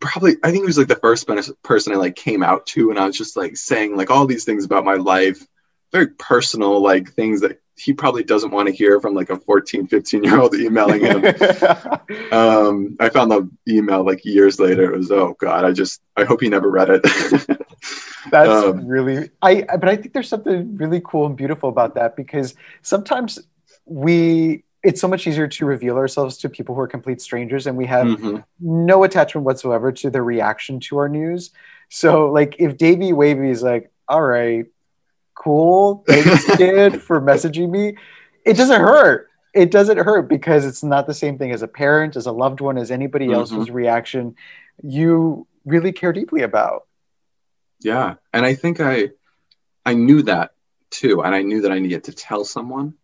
probably, 0.00 0.36
I 0.44 0.52
think 0.52 0.62
he 0.62 0.66
was 0.66 0.78
like 0.78 0.86
the 0.86 0.94
first 0.94 1.28
person 1.64 1.92
I 1.92 1.96
like 1.96 2.14
came 2.14 2.44
out 2.44 2.64
to, 2.68 2.90
and 2.90 2.98
I 2.98 3.06
was 3.06 3.18
just 3.18 3.36
like 3.36 3.56
saying 3.56 3.96
like 3.96 4.10
all 4.10 4.26
these 4.26 4.44
things 4.44 4.64
about 4.64 4.84
my 4.84 4.94
life 4.94 5.44
very 5.92 6.08
personal 6.08 6.80
like 6.80 7.12
things 7.12 7.40
that 7.40 7.60
he 7.78 7.92
probably 7.92 8.24
doesn't 8.24 8.50
want 8.50 8.68
to 8.68 8.74
hear 8.74 9.00
from 9.00 9.14
like 9.14 9.28
a 9.28 9.36
14, 9.36 9.86
15 9.86 10.24
year 10.24 10.40
old 10.40 10.54
emailing 10.54 11.04
him. 11.04 11.24
um, 12.32 12.96
I 12.98 13.10
found 13.10 13.30
the 13.30 13.48
email 13.68 14.04
like 14.04 14.24
years 14.24 14.58
later. 14.58 14.92
It 14.92 14.96
was, 14.96 15.10
oh 15.10 15.36
God, 15.38 15.64
I 15.64 15.72
just, 15.72 16.00
I 16.16 16.24
hope 16.24 16.40
he 16.40 16.48
never 16.48 16.70
read 16.70 16.88
it. 16.90 17.02
That's 18.30 18.48
um, 18.48 18.86
really, 18.86 19.30
I, 19.42 19.62
but 19.62 19.88
I 19.88 19.96
think 19.96 20.14
there's 20.14 20.28
something 20.28 20.76
really 20.76 21.02
cool 21.04 21.26
and 21.26 21.36
beautiful 21.36 21.68
about 21.68 21.94
that 21.96 22.16
because 22.16 22.54
sometimes 22.80 23.38
we, 23.84 24.64
it's 24.82 25.00
so 25.00 25.08
much 25.08 25.26
easier 25.26 25.46
to 25.46 25.66
reveal 25.66 25.96
ourselves 25.96 26.38
to 26.38 26.48
people 26.48 26.74
who 26.74 26.80
are 26.80 26.88
complete 26.88 27.20
strangers 27.20 27.66
and 27.66 27.76
we 27.76 27.86
have 27.86 28.06
mm-hmm. 28.06 28.38
no 28.58 29.04
attachment 29.04 29.44
whatsoever 29.44 29.92
to 29.92 30.08
the 30.08 30.22
reaction 30.22 30.80
to 30.80 30.96
our 30.96 31.08
news. 31.08 31.50
So 31.90 32.30
like 32.30 32.56
if 32.58 32.78
Davey 32.78 33.12
Wavy 33.12 33.50
is 33.50 33.62
like, 33.62 33.90
all 34.08 34.22
right, 34.22 34.66
cool. 35.46 36.04
Thanks, 36.06 36.44
kid, 36.56 37.02
for 37.08 37.20
messaging 37.20 37.70
me. 37.70 37.96
It 38.44 38.54
doesn't 38.56 38.80
hurt. 38.80 39.28
It 39.54 39.70
doesn't 39.70 39.98
hurt 39.98 40.28
because 40.28 40.66
it's 40.66 40.82
not 40.82 41.06
the 41.06 41.14
same 41.14 41.38
thing 41.38 41.52
as 41.52 41.62
a 41.62 41.68
parent, 41.68 42.16
as 42.16 42.26
a 42.26 42.32
loved 42.32 42.60
one, 42.60 42.76
as 42.76 42.90
anybody 42.90 43.26
mm-hmm. 43.26 43.36
else's 43.36 43.70
reaction 43.70 44.34
you 44.82 45.46
really 45.64 45.92
care 45.92 46.12
deeply 46.12 46.42
about. 46.42 46.86
Yeah. 47.80 48.14
And 48.32 48.44
I 48.44 48.54
think 48.54 48.80
I 48.80 49.10
I 49.84 49.94
knew 49.94 50.22
that 50.22 50.52
too. 50.90 51.22
And 51.22 51.34
I 51.34 51.42
knew 51.42 51.62
that 51.62 51.72
I 51.72 51.78
needed 51.78 52.04
to 52.04 52.12
tell 52.12 52.44
someone. 52.44 52.94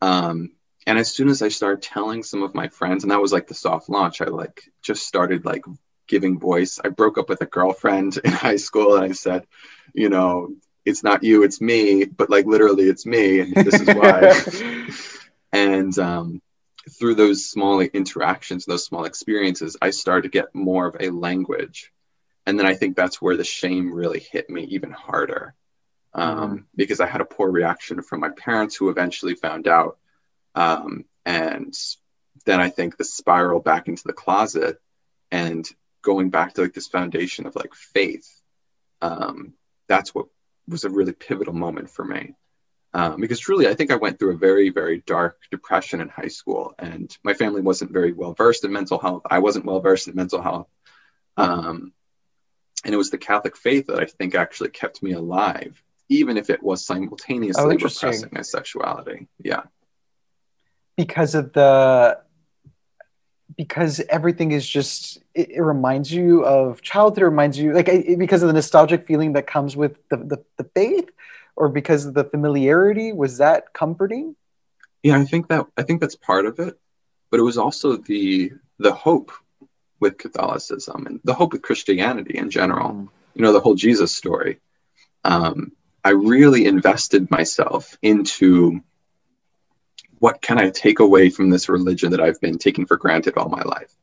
Um, 0.00 0.52
and 0.86 0.98
as 0.98 1.12
soon 1.12 1.28
as 1.28 1.40
I 1.42 1.48
started 1.48 1.82
telling 1.82 2.22
some 2.22 2.42
of 2.42 2.54
my 2.54 2.68
friends, 2.68 3.04
and 3.04 3.10
that 3.10 3.20
was 3.20 3.32
like 3.32 3.46
the 3.46 3.54
soft 3.54 3.88
launch, 3.88 4.20
I 4.20 4.26
like 4.26 4.64
just 4.82 5.06
started 5.06 5.44
like 5.44 5.64
giving 6.06 6.38
voice. 6.38 6.78
I 6.84 6.88
broke 6.88 7.16
up 7.16 7.28
with 7.28 7.40
a 7.40 7.46
girlfriend 7.46 8.18
in 8.24 8.32
high 8.32 8.56
school 8.56 8.96
and 8.96 9.04
I 9.04 9.12
said, 9.12 9.46
you 9.94 10.08
know, 10.08 10.54
it's 10.84 11.02
not 11.02 11.22
you, 11.22 11.42
it's 11.42 11.60
me, 11.60 12.04
but 12.04 12.30
like 12.30 12.46
literally 12.46 12.84
it's 12.84 13.06
me, 13.06 13.40
and 13.40 13.54
this 13.54 13.80
is 13.80 13.86
why. 13.86 14.88
and 15.52 15.98
um, 15.98 16.42
through 16.90 17.14
those 17.14 17.46
small 17.46 17.80
interactions, 17.80 18.64
those 18.64 18.84
small 18.84 19.04
experiences, 19.04 19.76
I 19.80 19.90
started 19.90 20.22
to 20.24 20.38
get 20.38 20.54
more 20.54 20.86
of 20.86 20.96
a 21.00 21.10
language. 21.10 21.92
And 22.46 22.58
then 22.58 22.66
I 22.66 22.74
think 22.74 22.96
that's 22.96 23.22
where 23.22 23.36
the 23.36 23.44
shame 23.44 23.92
really 23.92 24.20
hit 24.20 24.50
me 24.50 24.64
even 24.64 24.90
harder. 24.90 25.54
Um, 26.12 26.38
mm-hmm. 26.38 26.56
Because 26.76 27.00
I 27.00 27.06
had 27.06 27.22
a 27.22 27.26
poor 27.26 27.50
reaction 27.50 28.02
from 28.02 28.20
my 28.20 28.30
parents 28.30 28.76
who 28.76 28.90
eventually 28.90 29.34
found 29.34 29.66
out. 29.66 29.98
Um, 30.54 31.06
and 31.24 31.74
then 32.44 32.60
I 32.60 32.68
think 32.68 32.96
the 32.96 33.04
spiral 33.04 33.60
back 33.60 33.88
into 33.88 34.04
the 34.04 34.12
closet 34.12 34.78
and 35.30 35.66
going 36.02 36.30
back 36.30 36.54
to 36.54 36.62
like 36.62 36.74
this 36.74 36.86
foundation 36.86 37.46
of 37.46 37.56
like 37.56 37.74
faith. 37.74 38.28
Um, 39.00 39.54
that's 39.88 40.14
what 40.14 40.26
was 40.68 40.84
a 40.84 40.90
really 40.90 41.12
pivotal 41.12 41.54
moment 41.54 41.90
for 41.90 42.04
me. 42.04 42.34
Um, 42.92 43.20
because 43.20 43.40
truly, 43.40 43.66
I 43.66 43.74
think 43.74 43.90
I 43.90 43.96
went 43.96 44.18
through 44.18 44.34
a 44.34 44.38
very, 44.38 44.70
very 44.70 45.02
dark 45.04 45.38
depression 45.50 46.00
in 46.00 46.08
high 46.08 46.28
school, 46.28 46.74
and 46.78 47.16
my 47.24 47.34
family 47.34 47.60
wasn't 47.60 47.90
very 47.90 48.12
well 48.12 48.34
versed 48.34 48.64
in 48.64 48.72
mental 48.72 49.00
health. 49.00 49.22
I 49.28 49.40
wasn't 49.40 49.64
well 49.64 49.80
versed 49.80 50.06
in 50.06 50.14
mental 50.14 50.40
health. 50.40 50.68
Um, 51.36 51.92
and 52.84 52.94
it 52.94 52.96
was 52.96 53.10
the 53.10 53.18
Catholic 53.18 53.56
faith 53.56 53.86
that 53.86 53.98
I 53.98 54.04
think 54.04 54.36
actually 54.36 54.70
kept 54.70 55.02
me 55.02 55.12
alive, 55.12 55.82
even 56.08 56.36
if 56.36 56.50
it 56.50 56.62
was 56.62 56.86
simultaneously 56.86 57.64
oh, 57.64 57.68
repressing 57.68 58.28
my 58.30 58.42
sexuality. 58.42 59.26
Yeah. 59.42 59.62
Because 60.96 61.34
of 61.34 61.52
the 61.52 62.20
because 63.56 64.00
everything 64.08 64.52
is 64.52 64.66
just 64.66 65.18
it, 65.34 65.50
it, 65.50 65.60
reminds 65.60 66.12
you 66.12 66.44
of 66.44 66.82
childhood 66.82 67.22
it 67.22 67.26
reminds 67.26 67.58
you 67.58 67.72
like 67.72 67.88
it, 67.88 68.18
because 68.18 68.42
of 68.42 68.48
the 68.48 68.52
nostalgic 68.52 69.06
feeling 69.06 69.34
that 69.34 69.46
comes 69.46 69.76
with 69.76 69.96
the, 70.08 70.16
the, 70.16 70.44
the 70.56 70.64
faith 70.74 71.10
or 71.56 71.68
because 71.68 72.06
of 72.06 72.14
the 72.14 72.24
familiarity 72.24 73.12
was 73.12 73.38
that 73.38 73.72
comforting 73.72 74.34
yeah 75.02 75.16
i 75.18 75.24
think 75.24 75.48
that 75.48 75.66
i 75.76 75.82
think 75.82 76.00
that's 76.00 76.16
part 76.16 76.46
of 76.46 76.58
it 76.58 76.78
but 77.30 77.40
it 77.40 77.44
was 77.44 77.58
also 77.58 77.96
the 77.96 78.52
the 78.78 78.92
hope 78.92 79.30
with 80.00 80.18
catholicism 80.18 81.06
and 81.06 81.20
the 81.24 81.34
hope 81.34 81.52
with 81.52 81.62
christianity 81.62 82.36
in 82.38 82.50
general 82.50 82.90
mm. 82.90 83.08
you 83.34 83.42
know 83.42 83.52
the 83.52 83.60
whole 83.60 83.74
jesus 83.74 84.14
story 84.14 84.58
um, 85.24 85.72
i 86.02 86.10
really 86.10 86.64
invested 86.66 87.30
myself 87.30 87.96
into 88.02 88.80
what 90.24 90.40
can 90.40 90.58
I 90.58 90.70
take 90.70 91.00
away 91.00 91.28
from 91.28 91.50
this 91.50 91.68
religion 91.68 92.12
that 92.12 92.20
I've 92.22 92.40
been 92.40 92.56
taking 92.56 92.86
for 92.86 92.96
granted 92.96 93.36
all 93.36 93.50
my 93.50 93.60
life? 93.60 93.94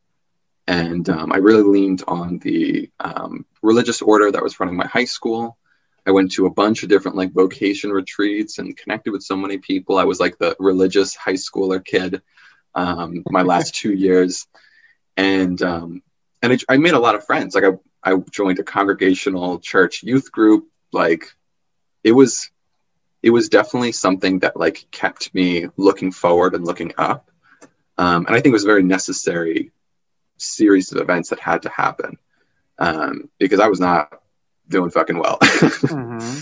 And 0.68 1.10
um, 1.10 1.32
I 1.34 1.38
really 1.38 1.64
leaned 1.64 2.04
on 2.08 2.38
the 2.38 2.92
um, 3.00 3.44
religious 3.64 4.04
order 4.04 4.32
that 4.32 4.44
was 4.44 4.60
running 4.60 4.76
my 4.76 4.86
high 4.86 5.06
school. 5.06 5.58
I 6.06 6.12
went 6.12 6.32
to 6.34 6.46
a 6.46 6.54
bunch 6.54 6.84
of 6.84 6.90
different 6.90 7.18
like 7.18 7.34
vocation 7.34 7.90
retreats 7.90 8.60
and 8.60 8.78
connected 8.78 9.10
with 9.10 9.24
so 9.24 9.36
many 9.36 9.58
people. 9.58 9.98
I 9.98 10.04
was 10.04 10.20
like 10.20 10.38
the 10.38 10.56
religious 10.60 11.16
high 11.16 11.34
schooler 11.46 11.84
kid 11.84 12.22
um, 12.76 13.24
my 13.32 13.42
last 13.54 13.74
two 13.74 13.92
years, 13.92 14.46
and 15.18 15.60
um, 15.64 16.04
and 16.44 16.54
I, 16.54 16.58
I, 16.70 16.78
made 16.78 16.94
a 16.94 17.00
lot 17.00 17.16
of 17.16 17.26
friends. 17.26 17.56
Like 17.56 17.64
I 17.64 18.12
I 18.12 18.16
joined 18.30 18.60
a 18.60 18.64
congregational 18.64 19.58
church 19.58 20.04
youth 20.04 20.32
group. 20.32 20.68
Like 20.94 21.34
it 22.04 22.12
was 22.12 22.52
it 23.24 23.30
was 23.30 23.50
definitely 23.50 23.92
something 23.92 24.40
that 24.40 24.58
like 24.58 24.86
kept 24.92 25.34
me 25.34 25.68
looking 25.78 26.12
forward 26.12 26.56
and 26.56 26.66
looking 26.66 26.94
up. 26.98 27.30
Um, 27.98 28.26
and 28.26 28.36
I 28.36 28.40
think 28.42 28.48
it 28.48 28.54
was 28.54 28.64
a 28.64 28.68
very 28.68 28.84
necessary 28.84 29.72
series 30.38 30.92
of 30.92 31.00
events 31.00 31.30
that 31.30 31.40
had 31.40 31.62
to 31.64 31.70
happen 31.70 32.18
um, 32.80 33.30
because 33.38 33.60
I 33.60 33.68
was 33.68 33.80
not 33.80 34.22
doing 34.68 34.90
fucking 34.90 35.18
well. 35.18 35.38
mm-hmm. 35.42 36.40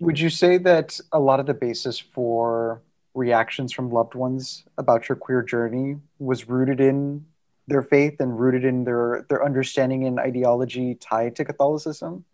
Would 0.00 0.18
you 0.18 0.28
say 0.28 0.58
that 0.58 0.98
a 1.12 1.20
lot 1.20 1.40
of 1.40 1.46
the 1.46 1.54
basis 1.54 1.98
for 1.98 2.82
reactions 3.14 3.72
from 3.72 3.90
loved 3.90 4.14
ones 4.14 4.64
about 4.76 5.08
your 5.08 5.16
queer 5.16 5.42
journey 5.42 5.96
was 6.18 6.48
rooted 6.48 6.80
in 6.80 7.24
their 7.68 7.82
faith 7.82 8.20
and 8.20 8.38
rooted 8.38 8.64
in 8.64 8.84
their 8.84 9.24
their 9.28 9.44
understanding 9.44 10.04
and 10.06 10.20
ideology 10.20 10.94
tied 10.94 11.36
to 11.36 11.44
Catholicism? 11.44 12.24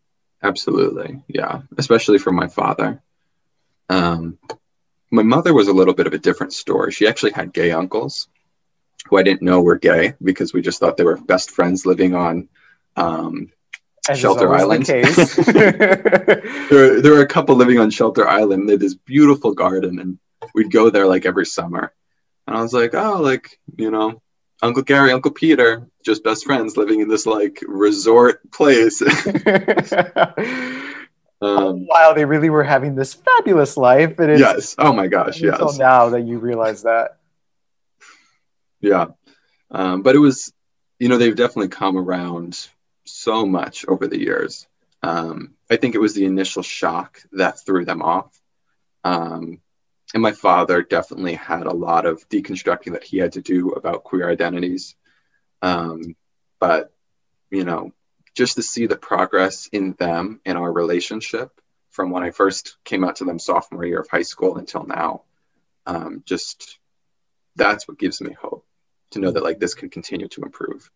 Absolutely, 0.42 1.23
yeah, 1.28 1.62
especially 1.78 2.18
from 2.18 2.35
my 2.35 2.49
father. 2.49 3.00
Um, 3.92 4.38
my 5.11 5.22
mother 5.22 5.52
was 5.52 5.68
a 5.68 5.72
little 5.72 5.94
bit 5.94 6.06
of 6.06 6.14
a 6.14 6.18
different 6.18 6.52
story. 6.52 6.92
She 6.92 7.06
actually 7.06 7.32
had 7.32 7.52
gay 7.52 7.70
uncles 7.70 8.28
who 9.06 9.18
I 9.18 9.22
didn't 9.22 9.42
know 9.42 9.61
were 9.61 9.78
gay 9.78 10.14
because 10.22 10.54
we 10.54 10.62
just 10.62 10.80
thought 10.80 10.96
they 10.96 11.04
were 11.04 11.18
best 11.18 11.50
friends 11.50 11.84
living 11.84 12.14
on 12.14 12.49
um, 12.96 13.50
Shelter 14.14 14.54
Island. 14.54 14.87
The 14.87 16.66
there, 16.70 17.02
there 17.02 17.12
were 17.12 17.20
a 17.20 17.26
couple 17.26 17.56
living 17.56 17.78
on 17.78 17.90
Shelter 17.90 18.26
Island. 18.26 18.68
They 18.68 18.75
had 18.75 18.80
this 18.80 18.94
beautiful 18.94 19.52
garden, 19.52 19.99
and 19.99 20.18
we'd 20.54 20.72
go 20.72 20.88
there 20.88 21.06
like 21.06 21.26
every 21.26 21.46
summer. 21.46 21.92
And 22.46 22.56
I 22.56 22.62
was 22.62 22.72
like, 22.72 22.94
oh, 22.94 23.20
like, 23.20 23.58
you 23.76 23.90
know, 23.90 24.22
Uncle 24.62 24.82
Gary, 24.82 25.12
Uncle 25.12 25.32
Peter, 25.32 25.87
just 26.04 26.25
best 26.25 26.44
friends 26.44 26.76
living 26.76 27.00
in 27.00 27.08
this 27.08 27.26
like 27.26 27.62
resort 27.66 28.50
place. 28.50 29.02
Um, 31.42 31.87
while 31.88 32.14
they 32.14 32.25
really 32.25 32.50
were 32.50 32.62
having 32.62 32.94
this 32.94 33.14
fabulous 33.14 33.76
life. 33.76 34.18
And 34.20 34.38
yes. 34.38 34.76
Oh 34.78 34.92
my 34.92 35.08
gosh. 35.08 35.40
Yes. 35.40 35.58
Until 35.58 35.76
now 35.76 36.11
that 36.11 36.22
you 36.22 36.38
realize 36.38 36.84
that. 36.84 37.18
Yeah. 38.80 39.06
Um, 39.70 40.02
but 40.02 40.14
it 40.14 40.20
was, 40.20 40.52
you 40.99 41.08
know, 41.08 41.18
they've 41.18 41.34
definitely 41.34 41.68
come 41.68 41.99
around 41.99 42.68
so 43.04 43.44
much 43.44 43.84
over 43.88 44.06
the 44.06 44.20
years. 44.20 44.68
Um, 45.02 45.54
I 45.68 45.76
think 45.76 45.96
it 45.96 46.00
was 46.00 46.14
the 46.14 46.26
initial 46.26 46.62
shock 46.62 47.20
that 47.32 47.64
threw 47.64 47.84
them 47.84 48.02
off. 48.02 48.40
Um, 49.02 49.61
and 50.14 50.22
my 50.22 50.32
father 50.32 50.82
definitely 50.82 51.34
had 51.34 51.66
a 51.66 51.75
lot 51.75 52.06
of 52.06 52.28
deconstructing 52.28 52.92
that 52.92 53.02
he 53.02 53.18
had 53.18 53.32
to 53.32 53.42
do 53.42 53.70
about 53.70 54.04
queer 54.04 54.30
identities. 54.30 54.94
Um, 55.61 56.14
but, 56.61 56.92
you 57.50 57.64
know, 57.64 57.92
just 58.35 58.57
to 58.57 58.62
see 58.62 58.87
the 58.87 58.97
progress 58.97 59.67
in 59.73 59.93
them 59.99 60.41
in 60.45 60.57
our 60.57 60.73
relationship 60.73 61.61
from 61.91 62.11
when 62.11 62.23
I 62.23 62.31
first 62.31 62.77
came 62.85 63.05
out 63.05 63.17
to 63.17 63.25
them 63.25 63.39
sophomore 63.39 63.85
year 63.85 64.01
of 64.01 64.09
high 64.09 64.23
school 64.23 64.57
until 64.57 64.85
now. 64.85 65.23
Um, 65.87 66.23
just 66.25 66.79
that's 67.57 67.87
what 67.87 67.99
gives 67.99 68.21
me 68.21 68.33
hope 68.33 68.67
to 69.11 69.19
know 69.19 69.31
that 69.31 69.43
like 69.43 69.59
this 69.59 69.75
can 69.75 69.91
continue 69.91 70.29
to 70.29 70.43
improve. 70.43 70.91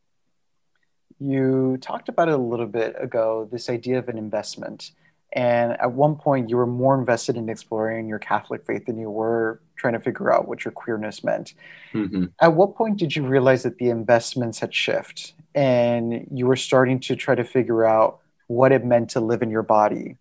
You 1.19 1.78
talked 1.81 2.09
about 2.09 2.28
it 2.28 2.35
a 2.35 2.38
little 2.38 2.66
bit 2.66 2.95
ago, 2.99 3.49
this 3.50 3.69
idea 3.69 3.99
of 3.99 4.09
an 4.09 4.19
investment. 4.19 4.93
And 5.37 5.73
at 5.73 5.93
one 5.93 6.16
point, 6.16 6.49
you 6.49 6.57
were 6.57 6.66
more 6.66 6.99
invested 6.99 7.37
in 7.37 7.50
exploring 7.50 8.09
your 8.09 8.19
Catholic 8.19 8.64
faith 8.66 8.87
than 8.87 8.99
you 8.99 9.11
were 9.11 9.61
trying 9.76 9.93
to 9.93 10.00
figure 10.00 10.33
out 10.33 10.49
what 10.49 10.64
your 10.64 10.73
queerness 10.73 11.23
meant. 11.23 11.52
Mm-hmm. 11.93 12.25
At 12.40 12.55
what 12.55 12.75
point 12.75 12.97
did 12.97 13.14
you 13.14 13.23
realize 13.23 13.62
that 13.64 13.76
the 13.76 13.90
investments 13.90 14.59
had 14.61 14.75
shifted 14.75 15.33
and 15.55 16.26
you 16.33 16.47
were 16.47 16.57
starting 16.57 17.00
to 17.00 17.16
try 17.16 17.35
to 17.35 17.45
figure 17.45 17.85
out 17.85 18.21
what 18.47 18.73
it 18.73 18.83
meant 18.83 19.11
to 19.11 19.21
live 19.21 19.43
in 19.43 19.50
your 19.50 19.62
body 19.62 20.16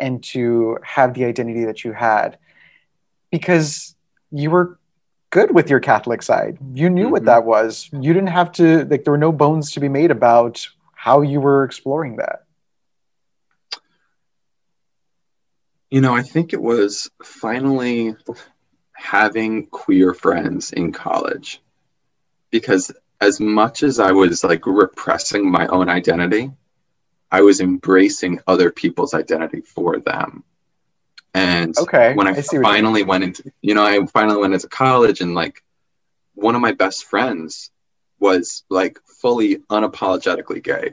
and 0.00 0.22
to 0.24 0.78
have 0.82 1.14
the 1.14 1.24
identity 1.24 1.64
that 1.64 1.84
you 1.84 1.92
had? 1.92 2.36
Because 3.30 3.94
you 4.32 4.50
were 4.50 4.80
good 5.30 5.54
with 5.54 5.70
your 5.70 5.78
Catholic 5.78 6.22
side. 6.22 6.58
You 6.74 6.90
knew 6.90 7.04
mm-hmm. 7.04 7.12
what 7.12 7.24
that 7.26 7.44
was. 7.44 7.88
You 7.92 8.12
didn't 8.12 8.30
have 8.30 8.50
to, 8.52 8.84
like, 8.86 9.04
there 9.04 9.12
were 9.12 9.18
no 9.18 9.30
bones 9.30 9.70
to 9.72 9.80
be 9.80 9.88
made 9.88 10.10
about 10.10 10.66
how 10.94 11.20
you 11.20 11.40
were 11.40 11.62
exploring 11.62 12.16
that. 12.16 12.45
You 15.96 16.02
know, 16.02 16.14
I 16.14 16.20
think 16.20 16.52
it 16.52 16.60
was 16.60 17.10
finally 17.22 18.14
having 18.92 19.68
queer 19.68 20.12
friends 20.12 20.70
in 20.70 20.92
college 20.92 21.62
because 22.50 22.92
as 23.18 23.40
much 23.40 23.82
as 23.82 23.98
I 23.98 24.12
was 24.12 24.44
like 24.44 24.66
repressing 24.66 25.50
my 25.50 25.66
own 25.68 25.88
identity, 25.88 26.50
I 27.32 27.40
was 27.40 27.62
embracing 27.62 28.40
other 28.46 28.70
people's 28.70 29.14
identity 29.14 29.62
for 29.62 29.98
them. 29.98 30.44
And 31.32 31.74
okay, 31.78 32.12
when 32.12 32.26
I, 32.26 32.32
I 32.32 32.42
finally 32.42 33.02
went 33.02 33.24
into, 33.24 33.50
you 33.62 33.72
know, 33.72 33.86
I 33.86 34.04
finally 34.04 34.38
went 34.38 34.52
into 34.52 34.68
college 34.68 35.22
and 35.22 35.34
like 35.34 35.64
one 36.34 36.54
of 36.54 36.60
my 36.60 36.72
best 36.72 37.06
friends 37.06 37.70
was 38.20 38.64
like 38.68 38.98
fully 39.06 39.60
unapologetically 39.70 40.62
gay. 40.62 40.92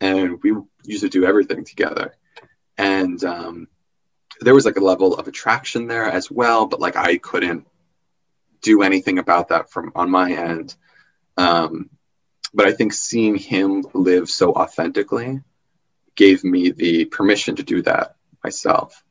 And 0.00 0.40
we 0.40 0.54
used 0.84 1.02
to 1.02 1.08
do 1.08 1.24
everything 1.24 1.64
together. 1.64 2.14
And 2.78 3.24
um, 3.24 3.66
there 4.40 4.54
was 4.54 4.64
like 4.64 4.76
a 4.76 4.84
level 4.84 5.14
of 5.14 5.28
attraction 5.28 5.86
there 5.86 6.04
as 6.04 6.30
well, 6.30 6.66
but 6.66 6.80
like 6.80 6.96
I 6.96 7.18
couldn't 7.18 7.66
do 8.62 8.82
anything 8.82 9.18
about 9.18 9.48
that 9.48 9.70
from 9.70 9.92
on 9.94 10.10
my 10.10 10.32
end. 10.32 10.74
Um, 11.36 11.90
but 12.52 12.66
I 12.66 12.72
think 12.72 12.92
seeing 12.92 13.36
him 13.36 13.84
live 13.94 14.28
so 14.28 14.52
authentically 14.52 15.40
gave 16.14 16.42
me 16.44 16.70
the 16.70 17.04
permission 17.06 17.56
to 17.56 17.62
do 17.62 17.82
that 17.82 18.16
myself. 18.42 19.04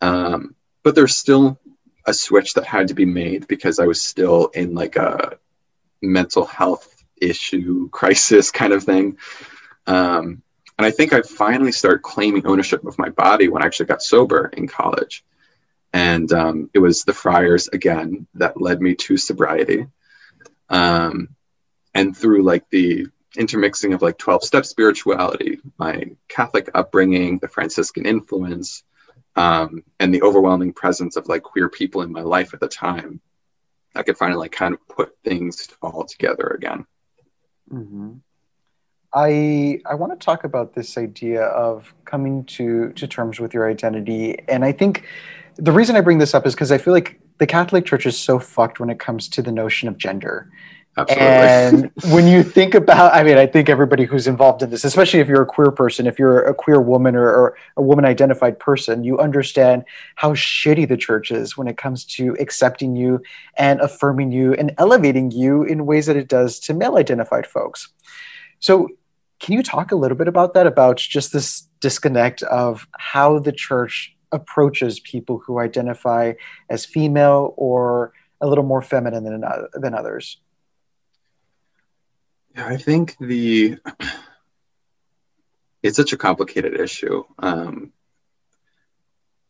Um, 0.00 0.54
but 0.82 0.94
there's 0.94 1.16
still 1.16 1.58
a 2.04 2.14
switch 2.14 2.54
that 2.54 2.64
had 2.64 2.88
to 2.88 2.94
be 2.94 3.06
made 3.06 3.48
because 3.48 3.78
I 3.78 3.86
was 3.86 4.00
still 4.00 4.46
in 4.48 4.74
like 4.74 4.96
a 4.96 5.38
mental 6.02 6.44
health 6.44 7.02
issue 7.20 7.88
crisis 7.90 8.50
kind 8.50 8.72
of 8.72 8.84
thing. 8.84 9.18
Um, 9.86 10.42
and 10.78 10.86
I 10.86 10.90
think 10.90 11.12
I 11.12 11.22
finally 11.22 11.72
started 11.72 12.02
claiming 12.02 12.46
ownership 12.46 12.84
of 12.84 12.98
my 12.98 13.08
body 13.08 13.48
when 13.48 13.62
I 13.62 13.66
actually 13.66 13.86
got 13.86 14.02
sober 14.02 14.50
in 14.52 14.68
college. 14.68 15.24
And 15.92 16.30
um, 16.32 16.70
it 16.74 16.78
was 16.78 17.02
the 17.02 17.14
friars 17.14 17.68
again 17.68 18.26
that 18.34 18.60
led 18.60 18.82
me 18.82 18.94
to 18.94 19.16
sobriety. 19.16 19.86
Um, 20.68 21.30
and 21.94 22.14
through 22.14 22.42
like 22.42 22.68
the 22.68 23.06
intermixing 23.36 23.94
of 23.94 24.02
like 24.02 24.18
12 24.18 24.44
step 24.44 24.66
spirituality, 24.66 25.60
my 25.78 26.10
Catholic 26.28 26.68
upbringing, 26.74 27.38
the 27.38 27.48
Franciscan 27.48 28.04
influence, 28.04 28.82
um, 29.36 29.82
and 29.98 30.12
the 30.12 30.22
overwhelming 30.22 30.72
presence 30.72 31.16
of 31.16 31.28
like 31.28 31.42
queer 31.42 31.68
people 31.70 32.02
in 32.02 32.12
my 32.12 32.22
life 32.22 32.52
at 32.52 32.60
the 32.60 32.68
time, 32.68 33.20
I 33.94 34.02
could 34.02 34.18
finally 34.18 34.40
like 34.40 34.52
kind 34.52 34.74
of 34.74 34.88
put 34.88 35.16
things 35.24 35.68
all 35.80 36.04
together 36.04 36.48
again. 36.48 36.86
Mm-hmm. 37.72 38.14
I 39.16 39.80
I 39.86 39.94
want 39.94 40.12
to 40.12 40.24
talk 40.24 40.44
about 40.44 40.74
this 40.74 40.98
idea 40.98 41.44
of 41.44 41.94
coming 42.04 42.44
to 42.44 42.92
to 42.92 43.08
terms 43.08 43.40
with 43.40 43.54
your 43.54 43.68
identity, 43.68 44.38
and 44.46 44.62
I 44.62 44.72
think 44.72 45.04
the 45.56 45.72
reason 45.72 45.96
I 45.96 46.02
bring 46.02 46.18
this 46.18 46.34
up 46.34 46.46
is 46.46 46.54
because 46.54 46.70
I 46.70 46.76
feel 46.76 46.92
like 46.92 47.18
the 47.38 47.46
Catholic 47.46 47.86
Church 47.86 48.04
is 48.04 48.18
so 48.18 48.38
fucked 48.38 48.78
when 48.78 48.90
it 48.90 49.00
comes 49.00 49.28
to 49.30 49.42
the 49.42 49.50
notion 49.50 49.88
of 49.88 49.96
gender. 49.96 50.50
Absolutely. 50.98 51.26
And 51.26 51.92
when 52.14 52.26
you 52.26 52.42
think 52.42 52.74
about, 52.74 53.14
I 53.14 53.22
mean, 53.22 53.36
I 53.36 53.46
think 53.46 53.68
everybody 53.68 54.04
who's 54.04 54.26
involved 54.26 54.62
in 54.62 54.70
this, 54.70 54.84
especially 54.84 55.20
if 55.20 55.28
you're 55.28 55.42
a 55.42 55.46
queer 55.46 55.70
person, 55.70 56.06
if 56.06 56.18
you're 56.18 56.42
a 56.42 56.54
queer 56.54 56.80
woman 56.80 57.14
or, 57.14 57.28
or 57.28 57.56
a 57.76 57.82
woman 57.82 58.06
identified 58.06 58.58
person, 58.58 59.04
you 59.04 59.18
understand 59.18 59.84
how 60.14 60.32
shitty 60.32 60.88
the 60.88 60.96
church 60.96 61.30
is 61.30 61.56
when 61.56 61.68
it 61.68 61.76
comes 61.76 62.04
to 62.04 62.34
accepting 62.40 62.96
you 62.96 63.20
and 63.58 63.80
affirming 63.80 64.32
you 64.32 64.54
and 64.54 64.74
elevating 64.78 65.30
you 65.30 65.64
in 65.64 65.84
ways 65.84 66.06
that 66.06 66.16
it 66.16 66.28
does 66.28 66.58
to 66.60 66.72
male 66.72 66.96
identified 66.96 67.46
folks. 67.46 67.88
So, 68.60 68.88
can 69.38 69.54
you 69.54 69.62
talk 69.62 69.92
a 69.92 69.96
little 69.96 70.16
bit 70.16 70.28
about 70.28 70.54
that? 70.54 70.66
About 70.66 70.96
just 70.96 71.32
this 71.32 71.68
disconnect 71.80 72.42
of 72.42 72.86
how 72.98 73.38
the 73.38 73.52
church 73.52 74.16
approaches 74.32 75.00
people 75.00 75.38
who 75.38 75.58
identify 75.58 76.32
as 76.68 76.84
female 76.84 77.54
or 77.56 78.12
a 78.40 78.46
little 78.46 78.64
more 78.64 78.82
feminine 78.82 79.24
than, 79.24 79.44
than 79.74 79.94
others? 79.94 80.38
Yeah, 82.54 82.66
I 82.66 82.76
think 82.76 83.16
the 83.18 83.78
it's 85.82 85.96
such 85.96 86.12
a 86.12 86.16
complicated 86.16 86.80
issue. 86.80 87.24
Um, 87.38 87.92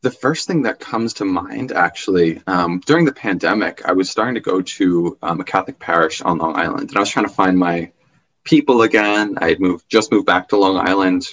the 0.03 0.11
first 0.11 0.47
thing 0.47 0.63
that 0.63 0.79
comes 0.79 1.15
to 1.15 1.25
mind, 1.25 1.73
actually, 1.73 2.43
um, 2.47 2.81
during 2.85 3.07
the 3.07 3.13
pandemic, 3.13 3.83
I 3.85 3.93
was 3.93 4.11
starting 4.11 4.35
to 4.35 4.41
go 4.41 4.61
to 4.61 5.19
um, 5.23 5.41
a 5.41 5.45
Catholic 5.45 5.79
parish 5.79 6.21
on 6.21 6.39
Long 6.39 6.57
Island, 6.57 6.91
and 6.91 6.97
I 6.97 7.01
was 7.01 7.11
trying 7.11 7.27
to 7.27 7.33
find 7.33 7.59
my 7.59 7.91
people 8.47 8.83
again. 8.83 9.37
I 9.39 9.49
had 9.51 9.61
moved, 9.61 9.85
just 9.89 10.11
moved 10.11 10.25
back 10.25 10.49
to 10.49 10.57
Long 10.57 10.79
Island, 10.79 11.27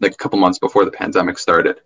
like 0.00 0.12
a 0.12 0.16
couple 0.16 0.38
months 0.40 0.58
before 0.58 0.84
the 0.84 0.90
pandemic 0.90 1.38
started, 1.38 1.80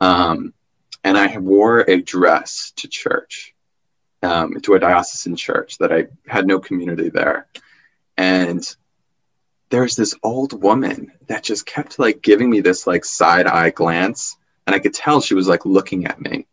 um, 0.00 0.54
and 1.02 1.18
I 1.18 1.36
wore 1.38 1.80
a 1.80 2.00
dress 2.00 2.72
to 2.76 2.86
church, 2.86 3.54
um, 4.22 4.60
to 4.60 4.74
a 4.74 4.78
diocesan 4.78 5.34
church 5.34 5.78
that 5.78 5.92
I 5.92 6.06
had 6.28 6.46
no 6.46 6.60
community 6.60 7.08
there. 7.08 7.48
And 8.16 8.64
there's 9.70 9.96
this 9.96 10.14
old 10.22 10.62
woman 10.62 11.10
that 11.26 11.42
just 11.42 11.66
kept 11.66 11.98
like 11.98 12.22
giving 12.22 12.50
me 12.50 12.60
this 12.60 12.86
like 12.86 13.04
side 13.04 13.46
eye 13.46 13.70
glance. 13.70 14.36
And 14.66 14.76
i 14.76 14.78
could 14.78 14.94
tell 14.94 15.20
she 15.20 15.34
was 15.34 15.48
like 15.48 15.66
looking 15.66 16.06
at 16.06 16.20
me 16.20 16.46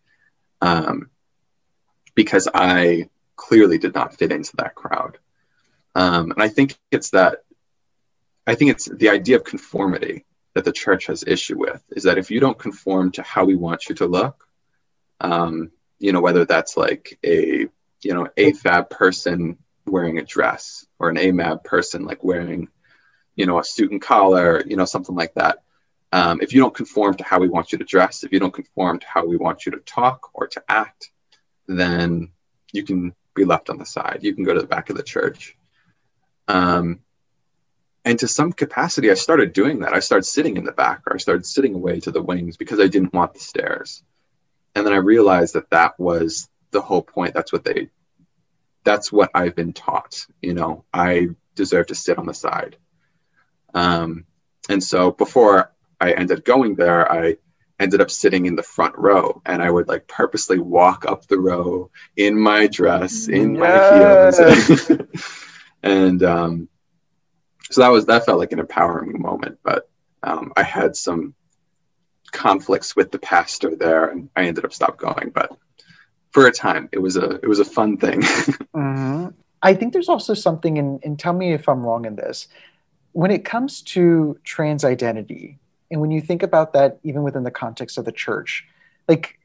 um, 0.62 1.12
because 2.16 2.48
i 2.56 3.08
clearly 3.36 3.78
did 3.78 3.94
not 3.94 4.16
fit 4.16 4.32
into 4.32 4.56
that 4.58 4.74
crowd 4.74 5.20
um, 5.96 6.32
and 6.32 6.42
i 6.42 6.48
think 6.48 6.78
it's 6.92 7.12
that 7.12 7.44
i 8.48 8.56
think 8.56 8.72
it's 8.72 8.86
the 8.86 9.10
idea 9.10 9.36
of 9.36 9.44
conformity 9.44 10.26
that 10.56 10.66
the 10.66 10.72
church 10.72 11.08
has 11.08 11.24
issue 11.26 11.58
with 11.58 11.84
is 11.92 12.04
that 12.04 12.18
if 12.18 12.32
you 12.32 12.40
don't 12.40 12.58
conform 12.58 13.12
to 13.12 13.22
how 13.22 13.46
we 13.46 13.56
want 13.56 13.90
you 13.90 13.96
to 13.96 14.06
look 14.06 14.48
um, 15.22 15.72
you 16.00 16.12
know 16.12 16.22
whether 16.22 16.46
that's 16.46 16.78
like 16.78 17.20
a 17.26 17.68
you 18.02 18.14
know 18.14 18.28
afab 18.38 18.90
person 18.90 19.58
wearing 19.90 20.18
a 20.18 20.24
dress 20.24 20.86
or 21.00 21.10
an 21.10 21.18
AMAB 21.18 21.64
person 21.64 22.06
like 22.06 22.24
wearing, 22.24 22.70
you 23.36 23.46
know, 23.46 23.60
a 23.60 23.64
suit 23.64 23.92
and 23.92 24.02
collar, 24.02 24.64
you 24.66 24.76
know, 24.76 24.86
something 24.86 25.16
like 25.16 25.34
that. 25.36 25.60
Um, 26.12 26.42
if 26.42 26.54
you 26.54 26.62
don't 26.62 26.74
conform 26.74 27.16
to 27.16 27.24
how 27.24 27.40
we 27.40 27.50
want 27.50 27.72
you 27.72 27.78
to 27.78 27.84
dress, 27.84 28.24
if 28.24 28.32
you 28.32 28.40
don't 28.40 28.54
conform 28.54 29.00
to 29.00 29.08
how 29.08 29.26
we 29.26 29.38
want 29.38 29.66
you 29.66 29.72
to 29.74 29.80
talk 29.80 30.30
or 30.34 30.48
to 30.48 30.64
act, 30.68 31.12
then 31.68 32.30
you 32.72 32.84
can 32.84 33.14
be 33.36 33.46
left 33.46 33.70
on 33.70 33.78
the 33.78 33.86
side. 33.86 34.20
You 34.22 34.34
can 34.34 34.44
go 34.44 34.54
to 34.54 34.62
the 34.62 34.68
back 34.68 34.90
of 34.90 34.98
the 34.98 35.04
church. 35.04 35.56
Um, 36.50 37.02
and 38.04 38.18
to 38.20 38.28
some 38.28 38.52
capacity, 38.52 39.12
I 39.12 39.14
started 39.14 39.54
doing 39.54 39.80
that. 39.80 39.94
I 39.94 40.00
started 40.00 40.24
sitting 40.24 40.58
in 40.58 40.64
the 40.64 40.72
back 40.72 41.04
or 41.06 41.14
I 41.14 41.18
started 41.18 41.46
sitting 41.46 41.76
away 41.76 42.00
to 42.02 42.12
the 42.12 42.22
wings 42.22 42.58
because 42.58 42.80
I 42.80 42.88
didn't 42.88 43.14
want 43.14 43.34
the 43.34 43.40
stares. 43.40 44.04
And 44.76 44.86
then 44.86 44.94
I 44.94 44.98
realized 44.98 45.54
that 45.54 45.70
that 45.70 46.00
was 46.00 46.50
the 46.72 46.82
whole 46.82 47.04
point. 47.04 47.34
That's 47.34 47.54
what 47.54 47.64
they 47.64 47.90
that's 48.84 49.12
what 49.12 49.30
I've 49.36 49.56
been 49.56 49.74
taught. 49.74 50.26
You 50.42 50.54
know, 50.54 50.86
I 50.94 51.30
deserve 51.54 51.88
to 51.88 51.96
sit 51.96 52.18
on 52.18 52.26
the 52.26 52.34
side. 52.34 52.78
Um, 53.74 54.26
and 54.70 54.84
so 54.84 55.12
before 55.12 55.72
I 56.02 56.14
ended 56.14 56.40
up 56.40 56.46
going 56.46 56.76
there, 56.76 57.12
I 57.12 57.38
ended 57.80 58.02
up 58.02 58.10
sitting 58.10 58.46
in 58.46 58.56
the 58.56 58.64
front 58.64 58.98
row 58.98 59.42
and 59.46 59.62
I 59.62 59.70
would 59.70 59.88
like 59.88 60.08
purposely 60.08 60.58
walk 60.58 61.06
up 61.06 61.28
the 61.28 61.38
row 61.38 61.92
in 62.16 62.40
my 62.40 62.68
dress, 62.68 63.28
in 63.28 63.56
yes. 63.56 64.40
my 64.40 64.56
heels. 64.56 65.02
and 65.84 66.24
um, 66.24 66.70
so 67.72 67.82
that 67.82 67.90
was, 67.90 68.06
that 68.08 68.26
felt 68.26 68.40
like 68.40 68.52
an 68.52 68.60
empowering 68.60 69.22
moment. 69.22 69.60
But 69.64 69.90
um, 70.24 70.54
I 70.58 70.64
had 70.64 70.96
some 70.96 71.34
conflicts 72.32 72.96
with 72.96 73.12
the 73.12 73.20
pastor 73.20 73.76
there 73.76 74.08
and 74.10 74.30
I 74.36 74.46
ended 74.46 74.66
up 74.66 74.74
stop 74.74 74.98
going. 74.98 75.32
But 75.34 75.58
for 76.32 76.48
a 76.48 76.52
time. 76.52 76.90
It 76.92 77.00
was 77.00 77.18
a 77.18 77.32
it 77.36 77.48
was 77.48 77.60
a 77.60 77.66
fun 77.66 77.98
thing. 77.98 78.22
mm-hmm. 78.22 79.28
I 79.62 79.74
think 79.74 79.94
there's 79.94 80.10
also 80.10 80.34
something, 80.34 80.78
in, 80.78 81.00
and 81.04 81.20
tell 81.20 81.34
me 81.34 81.52
if 81.54 81.68
I'm 81.68 81.86
wrong 81.86 82.06
in 82.06 82.16
this. 82.16 82.48
When 83.12 83.32
it 83.32 83.44
comes 83.44 83.82
to 83.82 84.40
trans 84.44 84.86
identity, 84.86 85.60
and 85.92 86.00
when 86.00 86.12
you 86.12 86.22
think 86.22 86.44
about 86.44 86.74
that, 86.74 87.00
even 87.04 87.24
within 87.24 87.44
the 87.44 87.52
context 87.52 87.98
of 87.98 88.06
the 88.06 88.12
church, 88.12 88.66
like 89.08 89.39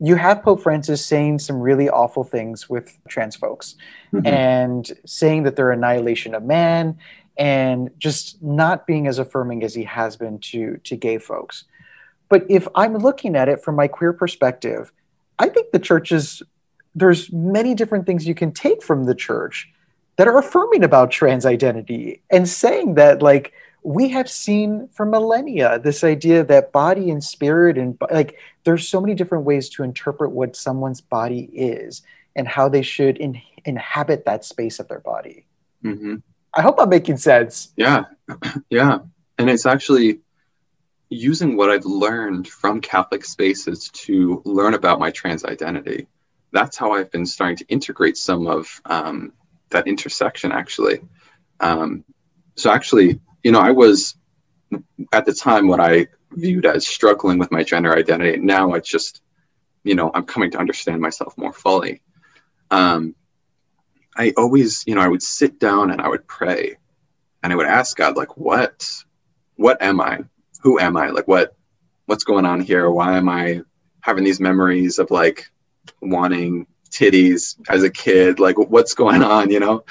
you 0.00 0.16
have 0.16 0.42
Pope 0.42 0.62
Francis 0.62 1.04
saying 1.04 1.38
some 1.40 1.60
really 1.60 1.88
awful 1.88 2.24
things 2.24 2.68
with 2.68 2.96
trans 3.08 3.36
folks 3.36 3.76
mm-hmm. 4.12 4.26
and 4.26 4.90
saying 5.04 5.42
that 5.42 5.56
they're 5.56 5.70
annihilation 5.70 6.34
of 6.34 6.42
man 6.42 6.98
and 7.36 7.90
just 7.98 8.42
not 8.42 8.86
being 8.86 9.06
as 9.06 9.18
affirming 9.18 9.62
as 9.62 9.74
he 9.74 9.84
has 9.84 10.16
been 10.16 10.38
to 10.38 10.78
to 10.84 10.96
gay 10.96 11.18
folks. 11.18 11.64
But 12.28 12.46
if 12.48 12.66
I'm 12.74 12.96
looking 12.96 13.36
at 13.36 13.48
it 13.48 13.62
from 13.62 13.76
my 13.76 13.88
queer 13.88 14.12
perspective, 14.12 14.92
I 15.38 15.48
think 15.48 15.70
the 15.70 15.78
church 15.78 16.12
is 16.12 16.42
there's 16.94 17.30
many 17.32 17.74
different 17.74 18.06
things 18.06 18.26
you 18.26 18.34
can 18.34 18.52
take 18.52 18.82
from 18.82 19.04
the 19.04 19.14
church 19.14 19.70
that 20.16 20.28
are 20.28 20.38
affirming 20.38 20.84
about 20.84 21.10
trans 21.10 21.46
identity 21.46 22.20
and 22.30 22.48
saying 22.48 22.94
that 22.94 23.22
like 23.22 23.52
we 23.82 24.08
have 24.10 24.28
seen 24.28 24.88
for 24.92 25.06
millennia 25.06 25.78
this 25.78 26.04
idea 26.04 26.44
that 26.44 26.72
body 26.72 27.10
and 27.10 27.24
spirit 27.24 27.78
and 27.78 27.96
like 28.10 28.36
there's 28.64 28.88
so 28.88 29.00
many 29.00 29.14
different 29.14 29.44
ways 29.44 29.68
to 29.70 29.82
interpret 29.82 30.30
what 30.30 30.56
someone's 30.56 31.00
body 31.00 31.42
is 31.52 32.02
and 32.36 32.46
how 32.46 32.68
they 32.68 32.82
should 32.82 33.16
in, 33.18 33.40
inhabit 33.64 34.24
that 34.24 34.44
space 34.44 34.78
of 34.78 34.88
their 34.88 35.00
body 35.00 35.46
mm-hmm. 35.84 36.16
i 36.54 36.62
hope 36.62 36.76
i'm 36.78 36.88
making 36.88 37.16
sense 37.16 37.72
yeah 37.76 38.04
yeah 38.70 38.98
and 39.38 39.48
it's 39.48 39.66
actually 39.66 40.20
using 41.10 41.56
what 41.56 41.70
I've 41.70 41.84
learned 41.84 42.48
from 42.48 42.80
Catholic 42.80 43.24
spaces 43.24 43.90
to 43.90 44.40
learn 44.44 44.74
about 44.74 45.00
my 45.00 45.10
trans 45.10 45.44
identity. 45.44 46.06
that's 46.52 46.76
how 46.76 46.92
I've 46.92 47.12
been 47.12 47.26
starting 47.26 47.56
to 47.58 47.66
integrate 47.68 48.16
some 48.16 48.48
of 48.48 48.80
um, 48.84 49.32
that 49.68 49.86
intersection 49.86 50.50
actually. 50.50 51.00
Um, 51.60 52.04
so 52.56 52.72
actually, 52.72 53.20
you 53.44 53.52
know, 53.52 53.60
I 53.60 53.70
was 53.70 54.16
at 55.12 55.26
the 55.26 55.32
time 55.32 55.68
what 55.68 55.78
I 55.78 56.08
viewed 56.32 56.66
as 56.66 56.86
struggling 56.86 57.38
with 57.38 57.50
my 57.50 57.62
gender 57.62 57.96
identity. 57.96 58.38
Now 58.38 58.74
it's 58.74 58.88
just, 58.88 59.22
you 59.84 59.94
know, 59.94 60.10
I'm 60.14 60.24
coming 60.24 60.50
to 60.52 60.58
understand 60.58 61.00
myself 61.00 61.36
more 61.36 61.52
fully. 61.52 62.02
Um, 62.70 63.14
I 64.16 64.32
always, 64.36 64.84
you 64.86 64.94
know, 64.94 65.00
I 65.00 65.08
would 65.08 65.22
sit 65.22 65.58
down 65.58 65.90
and 65.90 66.00
I 66.00 66.08
would 66.08 66.26
pray 66.26 66.76
and 67.42 67.52
I 67.52 67.56
would 67.56 67.66
ask 67.66 67.96
God, 67.96 68.16
like, 68.16 68.36
what, 68.36 69.04
what 69.56 69.80
am 69.82 70.00
I? 70.00 70.20
Who 70.62 70.78
am 70.78 70.96
I? 70.96 71.08
Like, 71.10 71.26
what, 71.26 71.56
what's 72.06 72.24
going 72.24 72.46
on 72.46 72.60
here? 72.60 72.90
Why 72.90 73.16
am 73.16 73.28
I 73.28 73.62
having 74.00 74.24
these 74.24 74.40
memories 74.40 74.98
of 74.98 75.10
like 75.10 75.50
wanting 76.00 76.66
titties 76.90 77.56
as 77.68 77.82
a 77.82 77.90
kid? 77.90 78.38
Like, 78.38 78.58
what's 78.58 78.94
going 78.94 79.22
on, 79.22 79.50
you 79.50 79.60
know? 79.60 79.84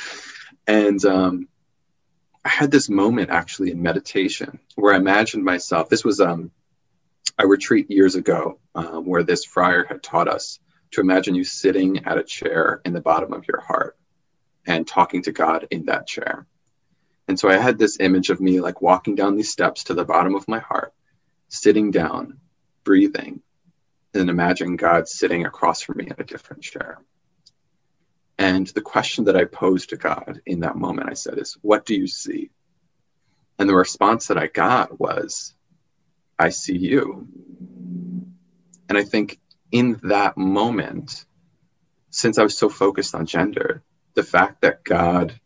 And 0.67 1.03
um, 1.05 1.48
I 2.45 2.49
had 2.49 2.71
this 2.71 2.89
moment 2.89 3.29
actually 3.29 3.71
in 3.71 3.81
meditation 3.81 4.59
where 4.75 4.93
I 4.93 4.97
imagined 4.97 5.43
myself. 5.43 5.89
This 5.89 6.05
was 6.05 6.19
um, 6.19 6.51
a 7.37 7.45
retreat 7.45 7.91
years 7.91 8.15
ago 8.15 8.59
um, 8.75 9.05
where 9.05 9.23
this 9.23 9.43
friar 9.43 9.85
had 9.85 10.01
taught 10.01 10.27
us 10.27 10.59
to 10.91 11.01
imagine 11.01 11.35
you 11.35 11.43
sitting 11.43 12.05
at 12.05 12.17
a 12.17 12.23
chair 12.23 12.81
in 12.85 12.93
the 12.93 13.01
bottom 13.01 13.33
of 13.33 13.47
your 13.47 13.61
heart 13.61 13.97
and 14.65 14.87
talking 14.87 15.21
to 15.23 15.31
God 15.31 15.67
in 15.69 15.85
that 15.85 16.07
chair. 16.07 16.47
And 17.27 17.39
so 17.39 17.49
I 17.49 17.57
had 17.57 17.77
this 17.77 17.99
image 17.99 18.29
of 18.29 18.41
me 18.41 18.59
like 18.59 18.81
walking 18.81 19.15
down 19.15 19.35
these 19.35 19.51
steps 19.51 19.85
to 19.85 19.93
the 19.93 20.05
bottom 20.05 20.33
of 20.33 20.47
my 20.47 20.59
heart, 20.59 20.93
sitting 21.47 21.91
down, 21.91 22.39
breathing, 22.83 23.41
and 24.13 24.29
imagining 24.29 24.77
God 24.77 25.07
sitting 25.07 25.45
across 25.45 25.81
from 25.81 25.97
me 25.97 26.05
in 26.05 26.15
a 26.17 26.23
different 26.23 26.63
chair. 26.63 26.99
And 28.49 28.65
the 28.65 28.81
question 28.81 29.25
that 29.25 29.37
I 29.37 29.45
posed 29.45 29.89
to 29.89 29.95
God 29.95 30.41
in 30.47 30.61
that 30.61 30.75
moment, 30.75 31.07
I 31.07 31.13
said, 31.13 31.37
is, 31.37 31.55
What 31.61 31.85
do 31.85 31.93
you 31.93 32.07
see? 32.07 32.49
And 33.59 33.69
the 33.69 33.75
response 33.75 34.25
that 34.25 34.39
I 34.39 34.47
got 34.47 34.99
was, 34.99 35.53
I 36.39 36.49
see 36.49 36.75
you. 36.75 37.27
And 38.87 38.97
I 38.97 39.03
think 39.03 39.39
in 39.71 39.99
that 40.01 40.35
moment, 40.35 41.25
since 42.09 42.39
I 42.39 42.43
was 42.43 42.57
so 42.57 42.69
focused 42.69 43.13
on 43.13 43.27
gender, 43.27 43.83
the 44.15 44.23
fact 44.23 44.61
that 44.61 44.83
God 44.83 45.39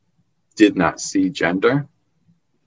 did 0.55 0.77
not 0.77 1.01
see 1.01 1.29
gender, 1.29 1.89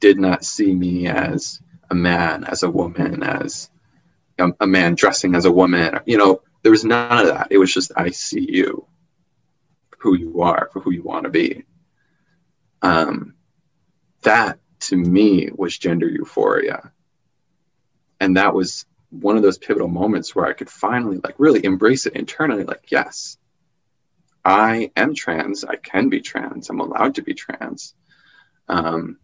did 0.01 0.19
not 0.19 0.45
see 0.45 0.75
me 0.75 1.07
as 1.07 1.63
a 1.91 1.95
man, 1.95 2.45
as 2.45 2.63
a 2.63 2.69
woman, 2.69 3.23
as 3.23 3.71
a, 4.39 4.67
man 4.67 4.97
dressing 4.97 5.35
as 5.35 5.47
a 5.47 5.51
woman, 5.51 5.99
you 6.05 6.19
know, 6.19 6.43
there 6.63 6.73
was 6.73 6.85
none 6.85 7.21
of 7.21 7.29
that. 7.29 7.49
It 7.51 7.57
was 7.57 7.73
just, 7.73 7.91
I 7.97 8.11
see 8.11 8.47
you 8.47 8.87
who 10.07 10.17
you 10.17 10.43
are, 10.43 10.71
for 10.73 10.79
who 10.79 10.93
you 10.93 11.03
want 11.03 11.25
to 11.25 11.31
be. 11.31 11.65
Um, 12.81 13.35
that 14.23 14.61
to 14.83 14.97
me 14.97 15.51
was 15.53 15.77
gender 15.77 16.09
euphoria. 16.09 16.93
And 18.21 18.37
that 18.37 18.55
was 18.55 18.87
one 19.11 19.37
of 19.37 19.43
those 19.43 19.59
pivotal 19.59 19.89
moments 19.89 20.33
where 20.33 20.47
I 20.47 20.53
could 20.53 20.71
finally 20.71 21.19
like 21.25 21.35
really 21.39 21.65
embrace 21.65 22.07
it 22.07 22.13
internally, 22.13 22.63
like, 22.63 22.93
yes, 22.93 23.37
I 24.45 24.93
am 24.95 25.13
trans, 25.13 25.65
I 25.65 25.75
can 25.75 26.09
be 26.09 26.21
trans, 26.21 26.71
I'm 26.71 26.79
allowed 26.79 27.17
to 27.17 27.23
be 27.23 27.35
trans. 27.35 27.93
Um, 28.69 29.19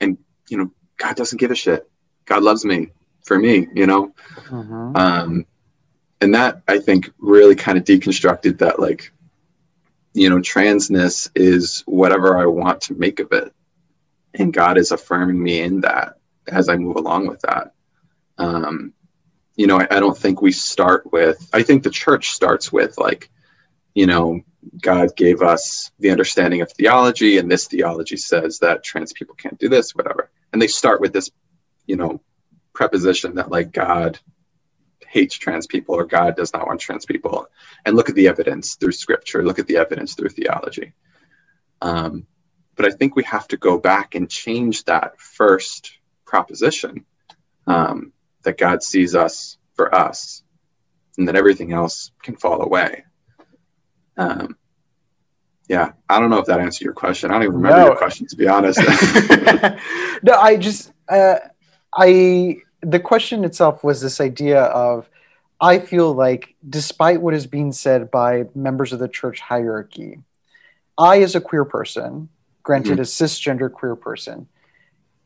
and 0.00 0.18
you 0.48 0.58
know, 0.58 0.72
God 0.96 1.14
doesn't 1.14 1.38
give 1.38 1.52
a 1.52 1.54
shit. 1.54 1.88
God 2.24 2.42
loves 2.42 2.64
me 2.64 2.88
for 3.24 3.38
me, 3.38 3.68
you 3.74 3.86
know? 3.86 4.12
Mm-hmm. 4.46 4.96
Um, 4.96 5.46
and 6.20 6.34
that 6.34 6.62
I 6.66 6.80
think 6.80 7.12
really 7.18 7.54
kind 7.54 7.78
of 7.78 7.84
deconstructed 7.84 8.58
that 8.58 8.80
like 8.80 9.12
you 10.14 10.28
know, 10.28 10.36
transness 10.36 11.30
is 11.34 11.82
whatever 11.86 12.38
I 12.38 12.46
want 12.46 12.82
to 12.82 12.94
make 12.94 13.20
of 13.20 13.32
it. 13.32 13.52
And 14.34 14.52
God 14.52 14.78
is 14.78 14.92
affirming 14.92 15.42
me 15.42 15.60
in 15.60 15.80
that 15.82 16.18
as 16.48 16.68
I 16.68 16.76
move 16.76 16.96
along 16.96 17.28
with 17.28 17.40
that. 17.42 17.72
Um, 18.38 18.92
you 19.56 19.66
know, 19.66 19.78
I, 19.78 19.86
I 19.90 20.00
don't 20.00 20.16
think 20.16 20.40
we 20.40 20.52
start 20.52 21.12
with, 21.12 21.48
I 21.52 21.62
think 21.62 21.82
the 21.82 21.90
church 21.90 22.30
starts 22.30 22.72
with 22.72 22.98
like, 22.98 23.30
you 23.94 24.06
know, 24.06 24.40
God 24.80 25.14
gave 25.16 25.42
us 25.42 25.90
the 25.98 26.10
understanding 26.10 26.60
of 26.60 26.70
theology, 26.72 27.38
and 27.38 27.50
this 27.50 27.66
theology 27.66 28.16
says 28.16 28.60
that 28.60 28.84
trans 28.84 29.12
people 29.12 29.34
can't 29.34 29.58
do 29.58 29.68
this, 29.68 29.94
whatever. 29.94 30.30
And 30.52 30.62
they 30.62 30.68
start 30.68 31.00
with 31.00 31.12
this, 31.12 31.30
you 31.86 31.96
know, 31.96 32.20
preposition 32.72 33.34
that 33.34 33.50
like 33.50 33.72
God 33.72 34.18
hates 35.08 35.36
trans 35.36 35.66
people 35.66 35.94
or 35.94 36.04
God 36.04 36.36
does 36.36 36.52
not 36.52 36.66
want 36.66 36.80
trans 36.80 37.06
people. 37.06 37.46
And 37.84 37.96
look 37.96 38.08
at 38.08 38.14
the 38.14 38.28
evidence 38.28 38.74
through 38.74 38.92
scripture, 38.92 39.44
look 39.44 39.58
at 39.58 39.66
the 39.66 39.76
evidence 39.76 40.14
through 40.14 40.30
theology. 40.30 40.92
Um, 41.80 42.26
but 42.76 42.86
I 42.86 42.90
think 42.90 43.16
we 43.16 43.24
have 43.24 43.48
to 43.48 43.56
go 43.56 43.78
back 43.78 44.14
and 44.14 44.30
change 44.30 44.84
that 44.84 45.20
first 45.20 45.98
proposition 46.24 47.04
um, 47.66 48.12
that 48.42 48.58
God 48.58 48.82
sees 48.82 49.14
us 49.14 49.58
for 49.74 49.94
us 49.94 50.42
and 51.18 51.28
that 51.28 51.36
everything 51.36 51.72
else 51.72 52.12
can 52.22 52.36
fall 52.36 52.62
away. 52.62 53.04
Um, 54.16 54.56
yeah, 55.68 55.92
I 56.08 56.18
don't 56.18 56.30
know 56.30 56.38
if 56.38 56.46
that 56.46 56.60
answered 56.60 56.84
your 56.84 56.94
question. 56.94 57.30
I 57.30 57.34
don't 57.34 57.44
even 57.44 57.56
remember 57.56 57.78
no. 57.78 57.86
your 57.86 57.96
question 57.96 58.26
to 58.28 58.36
be 58.36 58.48
honest. 58.48 58.78
no, 60.22 60.34
I 60.34 60.56
just 60.58 60.92
uh, 61.08 61.36
I 61.94 62.58
the 62.82 63.00
question 63.00 63.44
itself 63.44 63.82
was 63.82 64.00
this 64.00 64.20
idea 64.20 64.62
of 64.62 65.08
I 65.60 65.78
feel 65.78 66.12
like, 66.12 66.56
despite 66.68 67.22
what 67.22 67.34
is 67.34 67.46
being 67.46 67.70
said 67.70 68.10
by 68.10 68.46
members 68.54 68.92
of 68.92 68.98
the 68.98 69.08
church 69.08 69.38
hierarchy, 69.38 70.18
I, 70.98 71.22
as 71.22 71.36
a 71.36 71.40
queer 71.40 71.64
person, 71.64 72.28
granted 72.64 72.94
mm-hmm. 72.94 73.00
a 73.00 73.04
cisgender 73.04 73.72
queer 73.72 73.94
person, 73.94 74.48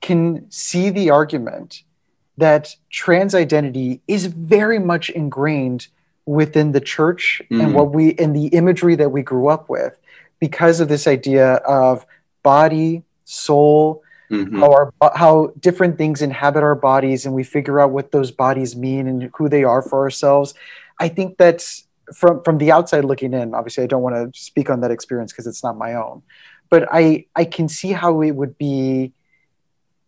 can 0.02 0.50
see 0.50 0.90
the 0.90 1.08
argument 1.08 1.82
that 2.36 2.76
trans 2.90 3.34
identity 3.34 4.02
is 4.06 4.26
very 4.26 4.78
much 4.78 5.08
ingrained 5.08 5.86
within 6.26 6.72
the 6.72 6.82
church 6.82 7.40
mm-hmm. 7.44 7.62
and 7.62 7.74
what 7.74 7.92
we 7.92 8.14
and 8.16 8.36
the 8.36 8.48
imagery 8.48 8.94
that 8.94 9.08
we 9.08 9.22
grew 9.22 9.48
up 9.48 9.70
with 9.70 9.98
because 10.38 10.80
of 10.80 10.88
this 10.88 11.06
idea 11.06 11.54
of 11.54 12.04
body, 12.42 13.02
soul, 13.24 14.02
mm-hmm. 14.30 14.60
how 14.60 14.72
our 14.72 14.92
how 15.14 15.52
different 15.60 15.98
things 15.98 16.22
inhabit 16.22 16.62
our 16.62 16.74
bodies 16.74 17.26
and 17.26 17.34
we 17.34 17.42
figure 17.42 17.80
out 17.80 17.90
what 17.90 18.12
those 18.12 18.30
bodies 18.30 18.76
mean 18.76 19.06
and 19.06 19.30
who 19.36 19.48
they 19.48 19.64
are 19.64 19.82
for 19.82 20.00
ourselves 20.00 20.54
i 20.98 21.08
think 21.08 21.36
that's 21.36 21.86
from 22.14 22.42
from 22.42 22.58
the 22.58 22.70
outside 22.72 23.04
looking 23.04 23.32
in 23.34 23.54
obviously 23.54 23.84
i 23.84 23.86
don't 23.86 24.02
want 24.02 24.14
to 24.14 24.40
speak 24.40 24.70
on 24.70 24.80
that 24.80 24.90
experience 24.90 25.32
because 25.32 25.46
it's 25.46 25.62
not 25.62 25.76
my 25.76 25.94
own 25.94 26.22
but 26.70 26.88
i 26.92 27.24
i 27.34 27.44
can 27.44 27.68
see 27.68 27.92
how 27.92 28.20
it 28.22 28.32
would 28.32 28.56
be 28.58 29.12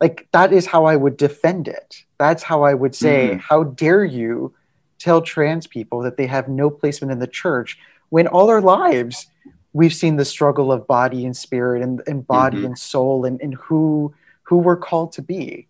like 0.01 0.29
that 0.33 0.53
is 0.53 0.67
how 0.67 0.85
i 0.85 0.97
would 0.97 1.17
defend 1.17 1.69
it 1.69 2.05
that's 2.19 2.43
how 2.43 2.63
i 2.63 2.75
would 2.75 2.95
say 2.95 3.31
mm-hmm. 3.31 3.39
how 3.39 3.65
dare 3.65 4.05
you 4.05 4.55
tell 4.99 5.23
trans 5.23 5.67
people 5.67 6.01
that 6.01 6.17
they 6.17 6.27
have 6.27 6.49
no 6.49 6.71
placement 6.71 7.13
in 7.13 7.19
the 7.19 7.27
church 7.27 7.79
when 8.11 8.27
all 8.27 8.51
our 8.51 8.61
lives 8.61 9.29
we've 9.73 9.95
seen 9.95 10.17
the 10.17 10.25
struggle 10.25 10.73
of 10.73 10.87
body 10.87 11.25
and 11.25 11.37
spirit 11.37 11.83
and, 11.83 12.03
and 12.07 12.27
body 12.27 12.59
mm-hmm. 12.59 12.67
and 12.67 12.79
soul 12.79 13.25
and, 13.25 13.41
and 13.41 13.55
who 13.55 14.15
who 14.43 14.57
we're 14.57 14.77
called 14.77 15.13
to 15.13 15.23
be. 15.23 15.67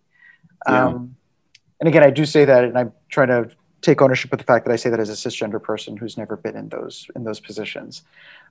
Yeah. 0.67 0.87
Um, 0.87 1.15
and 1.79 1.87
again, 1.87 2.03
I 2.03 2.09
do 2.09 2.25
say 2.25 2.45
that, 2.45 2.63
and 2.63 2.77
I'm 2.77 2.93
trying 3.09 3.27
to 3.27 3.49
take 3.81 4.01
ownership 4.01 4.31
of 4.33 4.39
the 4.39 4.45
fact 4.45 4.65
that 4.65 4.71
I 4.71 4.75
say 4.75 4.89
that 4.89 4.99
as 4.99 5.09
a 5.09 5.13
cisgender 5.29 5.61
person 5.61 5.97
who's 5.97 6.17
never 6.17 6.35
been 6.35 6.55
in 6.55 6.69
those 6.69 7.07
in 7.15 7.23
those 7.23 7.39
positions. 7.39 8.03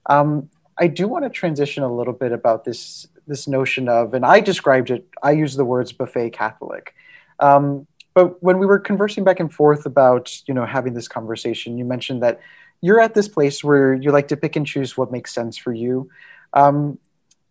Um, 0.06 0.50
I 0.78 0.86
do 0.86 1.08
want 1.08 1.24
to 1.24 1.30
transition 1.30 1.82
a 1.82 1.92
little 1.92 2.12
bit 2.12 2.32
about 2.32 2.64
this 2.64 3.08
this 3.26 3.46
notion 3.46 3.88
of, 3.88 4.14
and 4.14 4.24
I 4.24 4.40
described 4.40 4.90
it. 4.90 5.06
I 5.22 5.32
use 5.32 5.56
the 5.56 5.64
words 5.64 5.92
buffet 5.92 6.30
Catholic. 6.30 6.94
Um, 7.40 7.86
but 8.14 8.42
when 8.42 8.58
we 8.58 8.66
were 8.66 8.78
conversing 8.78 9.22
back 9.22 9.38
and 9.38 9.52
forth 9.52 9.86
about 9.86 10.42
you 10.46 10.54
know 10.54 10.64
having 10.64 10.94
this 10.94 11.08
conversation, 11.08 11.78
you 11.78 11.84
mentioned 11.84 12.22
that 12.22 12.40
you're 12.80 13.00
at 13.00 13.14
this 13.14 13.28
place 13.28 13.62
where 13.64 13.94
you 13.94 14.10
like 14.10 14.28
to 14.28 14.36
pick 14.36 14.56
and 14.56 14.66
choose 14.66 14.96
what 14.96 15.10
makes 15.10 15.32
sense 15.32 15.56
for 15.56 15.72
you. 15.72 16.10
Um, 16.52 16.98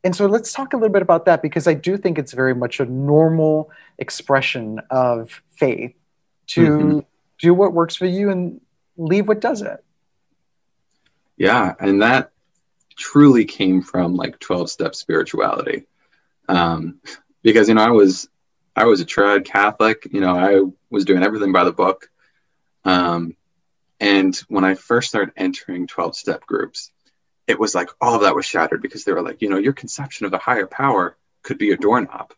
and 0.03 0.15
so 0.15 0.27
let's 0.27 0.53
talk 0.53 0.73
a 0.73 0.77
little 0.77 0.93
bit 0.93 1.01
about 1.01 1.25
that 1.25 1.41
because 1.41 1.67
I 1.67 1.73
do 1.73 1.97
think 1.97 2.17
it's 2.17 2.33
very 2.33 2.55
much 2.55 2.79
a 2.79 2.85
normal 2.85 3.71
expression 3.97 4.79
of 4.89 5.41
faith 5.49 5.95
to 6.47 6.61
mm-hmm. 6.61 6.99
do 7.39 7.53
what 7.53 7.73
works 7.73 7.95
for 7.95 8.05
you 8.05 8.29
and 8.29 8.61
leave 8.95 9.27
what 9.27 9.41
doesn't. 9.41 9.81
Yeah, 11.35 11.75
and 11.79 12.01
that 12.01 12.31
truly 12.97 13.45
came 13.45 13.81
from 13.81 14.15
like 14.15 14.39
12 14.39 14.69
step 14.69 14.95
spirituality. 14.95 15.85
Um, 16.47 17.01
because 17.43 17.67
you 17.67 17.75
know, 17.75 17.83
I 17.83 17.91
was 17.91 18.29
I 18.75 18.85
was 18.85 19.01
a 19.01 19.05
trad 19.05 19.45
Catholic, 19.45 20.07
you 20.11 20.21
know, 20.21 20.37
I 20.37 20.61
was 20.89 21.05
doing 21.05 21.23
everything 21.23 21.51
by 21.51 21.63
the 21.63 21.73
book. 21.73 22.09
Um, 22.85 23.35
and 23.99 24.35
when 24.47 24.63
I 24.63 24.75
first 24.75 25.09
started 25.09 25.33
entering 25.35 25.87
12 25.87 26.15
step 26.15 26.45
groups, 26.45 26.91
it 27.47 27.59
was 27.59 27.73
like 27.73 27.89
all 27.99 28.15
of 28.15 28.21
that 28.21 28.35
was 28.35 28.45
shattered 28.45 28.81
because 28.81 29.03
they 29.03 29.13
were 29.13 29.21
like, 29.21 29.41
you 29.41 29.49
know, 29.49 29.57
your 29.57 29.73
conception 29.73 30.25
of 30.25 30.31
the 30.31 30.37
higher 30.37 30.67
power 30.67 31.17
could 31.43 31.57
be 31.57 31.71
a 31.71 31.77
doorknob. 31.77 32.33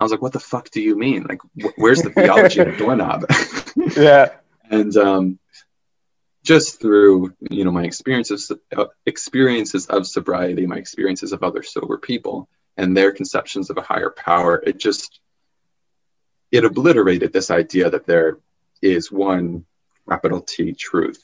I 0.00 0.04
was 0.04 0.10
like, 0.10 0.22
what 0.22 0.32
the 0.32 0.40
fuck 0.40 0.70
do 0.70 0.80
you 0.80 0.96
mean? 0.96 1.26
Like, 1.28 1.40
wh- 1.60 1.78
where's 1.78 2.02
the 2.02 2.10
theology 2.10 2.60
of 2.60 2.68
a 2.68 2.76
doorknob? 2.76 3.26
yeah. 3.96 4.32
And 4.70 4.94
um, 4.96 5.38
just 6.42 6.80
through 6.80 7.34
you 7.50 7.64
know 7.64 7.70
my 7.70 7.84
experiences 7.84 8.52
uh, 8.76 8.86
experiences 9.04 9.86
of 9.86 10.06
sobriety, 10.06 10.66
my 10.66 10.76
experiences 10.76 11.32
of 11.32 11.42
other 11.42 11.62
sober 11.62 11.98
people, 11.98 12.48
and 12.76 12.96
their 12.96 13.12
conceptions 13.12 13.70
of 13.70 13.78
a 13.78 13.82
higher 13.82 14.10
power, 14.10 14.62
it 14.66 14.78
just 14.78 15.20
it 16.50 16.64
obliterated 16.64 17.32
this 17.32 17.50
idea 17.50 17.90
that 17.90 18.06
there 18.06 18.38
is 18.82 19.10
one 19.10 19.64
capital 20.08 20.40
T 20.40 20.72
truth, 20.72 21.22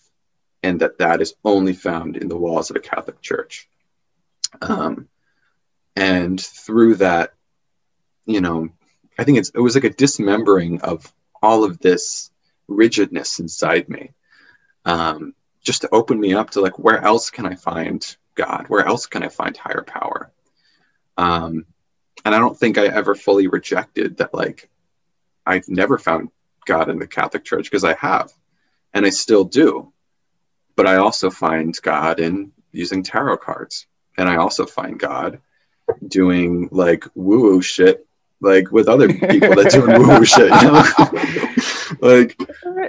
and 0.62 0.80
that 0.80 0.98
that 0.98 1.20
is 1.20 1.34
only 1.44 1.72
found 1.72 2.16
in 2.16 2.28
the 2.28 2.36
walls 2.36 2.70
of 2.70 2.76
a 2.76 2.80
Catholic 2.80 3.20
Church. 3.20 3.68
Um, 4.60 5.08
and 5.96 6.40
through 6.40 6.96
that, 6.96 7.34
you 8.26 8.40
know, 8.40 8.68
I 9.18 9.24
think 9.24 9.38
it's 9.38 9.50
it 9.50 9.60
was 9.60 9.74
like 9.74 9.84
a 9.84 9.90
dismembering 9.90 10.80
of 10.82 11.12
all 11.42 11.64
of 11.64 11.78
this 11.78 12.30
rigidness 12.68 13.40
inside 13.40 13.88
me, 13.88 14.10
um, 14.84 15.34
just 15.62 15.82
to 15.82 15.88
open 15.92 16.18
me 16.18 16.34
up 16.34 16.50
to 16.50 16.60
like 16.60 16.78
where 16.78 17.02
else 17.02 17.30
can 17.30 17.46
I 17.46 17.54
find 17.54 18.16
God? 18.34 18.66
Where 18.68 18.86
else 18.86 19.06
can 19.06 19.22
I 19.22 19.28
find 19.28 19.56
higher 19.56 19.84
power? 19.86 20.32
Um, 21.16 21.66
and 22.24 22.34
I 22.34 22.38
don't 22.38 22.58
think 22.58 22.78
I 22.78 22.86
ever 22.86 23.14
fully 23.14 23.48
rejected 23.48 24.18
that. 24.18 24.34
Like, 24.34 24.70
I've 25.44 25.68
never 25.68 25.98
found 25.98 26.30
God 26.66 26.88
in 26.88 26.98
the 26.98 27.06
Catholic 27.06 27.44
Church 27.44 27.64
because 27.64 27.84
I 27.84 27.94
have, 27.94 28.32
and 28.94 29.06
I 29.06 29.10
still 29.10 29.44
do. 29.44 29.92
But 30.74 30.86
I 30.86 30.96
also 30.96 31.30
find 31.30 31.76
God 31.82 32.20
in 32.20 32.52
using 32.72 33.02
tarot 33.02 33.38
cards, 33.38 33.86
and 34.16 34.28
I 34.28 34.36
also 34.36 34.66
find 34.66 34.98
God 34.98 35.40
doing 36.06 36.68
like 36.70 37.04
woo 37.14 37.42
woo 37.42 37.62
shit 37.62 38.06
like 38.40 38.72
with 38.72 38.88
other 38.88 39.08
people 39.08 39.54
that 39.54 39.70
doing 39.70 39.98
woo 39.98 40.18
woo 40.18 40.24
shit, 40.24 40.50
you 40.50 40.70
know? 40.70 41.98
like 42.00 42.36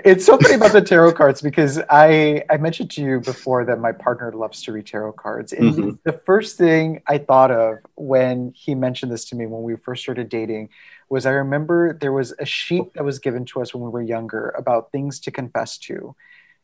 it's 0.03 0.25
so 0.25 0.37
funny 0.37 0.55
about 0.55 0.71
the 0.71 0.81
tarot 0.81 1.13
cards 1.13 1.41
because 1.41 1.79
I 1.89 2.43
I 2.49 2.57
mentioned 2.57 2.91
to 2.91 3.01
you 3.01 3.19
before 3.19 3.63
that 3.65 3.79
my 3.79 3.91
partner 3.91 4.31
loves 4.31 4.63
to 4.63 4.71
read 4.71 4.87
tarot 4.87 5.13
cards. 5.13 5.53
And 5.53 5.73
mm-hmm. 5.73 5.89
the 6.03 6.13
first 6.25 6.57
thing 6.57 7.01
I 7.07 7.19
thought 7.19 7.51
of 7.51 7.77
when 7.95 8.51
he 8.55 8.75
mentioned 8.75 9.11
this 9.11 9.25
to 9.25 9.35
me 9.35 9.45
when 9.45 9.61
we 9.63 9.75
first 9.75 10.01
started 10.01 10.29
dating 10.29 10.69
was 11.13 11.25
I 11.25 11.31
remember 11.31 11.93
there 11.93 12.11
was 12.11 12.33
a 12.39 12.45
sheet 12.45 12.93
that 12.95 13.05
was 13.05 13.19
given 13.19 13.45
to 13.45 13.61
us 13.61 13.73
when 13.73 13.83
we 13.83 13.89
were 13.89 14.01
younger 14.01 14.49
about 14.57 14.91
things 14.91 15.19
to 15.21 15.31
confess 15.31 15.77
to 15.79 16.15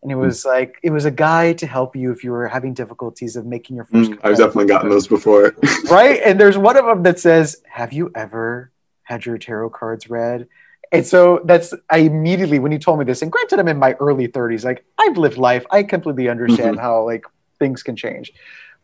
and 0.02 0.12
it 0.12 0.16
hmm. 0.16 0.22
was 0.22 0.46
like 0.46 0.80
it 0.84 0.92
was 0.92 1.06
a 1.06 1.12
guide 1.12 1.58
to 1.60 1.68
help 1.68 1.96
you 1.96 2.12
if 2.12 2.24
you 2.24 2.32
were 2.32 2.48
having 2.48 2.74
difficulties 2.74 3.36
of 3.36 3.46
making 3.46 3.76
your 3.76 3.86
first. 3.86 4.12
Mm, 4.12 4.20
I've 4.24 4.38
definitely 4.38 4.68
gotten 4.68 4.90
those 4.90 5.08
before. 5.08 5.56
right, 5.90 6.22
and 6.24 6.40
there's 6.40 6.58
one 6.58 6.78
of 6.78 6.86
them 6.86 7.04
that 7.04 7.20
says, 7.20 7.62
"Have 7.68 7.94
you 7.94 8.12
ever 8.16 8.72
had 9.04 9.26
your 9.26 9.38
tarot 9.38 9.72
cards 9.72 10.10
read?" 10.10 10.48
And 10.92 11.06
so 11.06 11.42
that's 11.46 11.74
I 11.90 12.00
immediately 12.00 12.60
when 12.60 12.72
you 12.72 12.80
told 12.80 13.00
me 13.00 13.06
this, 13.06 13.22
and 13.22 13.32
granted, 13.32 13.60
I'm 13.60 13.68
in 13.68 13.78
my 13.78 13.94
early 13.94 14.28
30s. 14.28 14.64
Like 14.64 14.86
I've 14.98 15.18
lived 15.18 15.38
life, 15.38 15.66
I 15.70 15.84
completely 15.84 16.30
understand 16.30 16.78
mm-hmm. 16.78 16.82
how 16.82 17.06
like 17.06 17.26
things 17.60 17.84
can 17.84 17.96
change. 17.96 18.32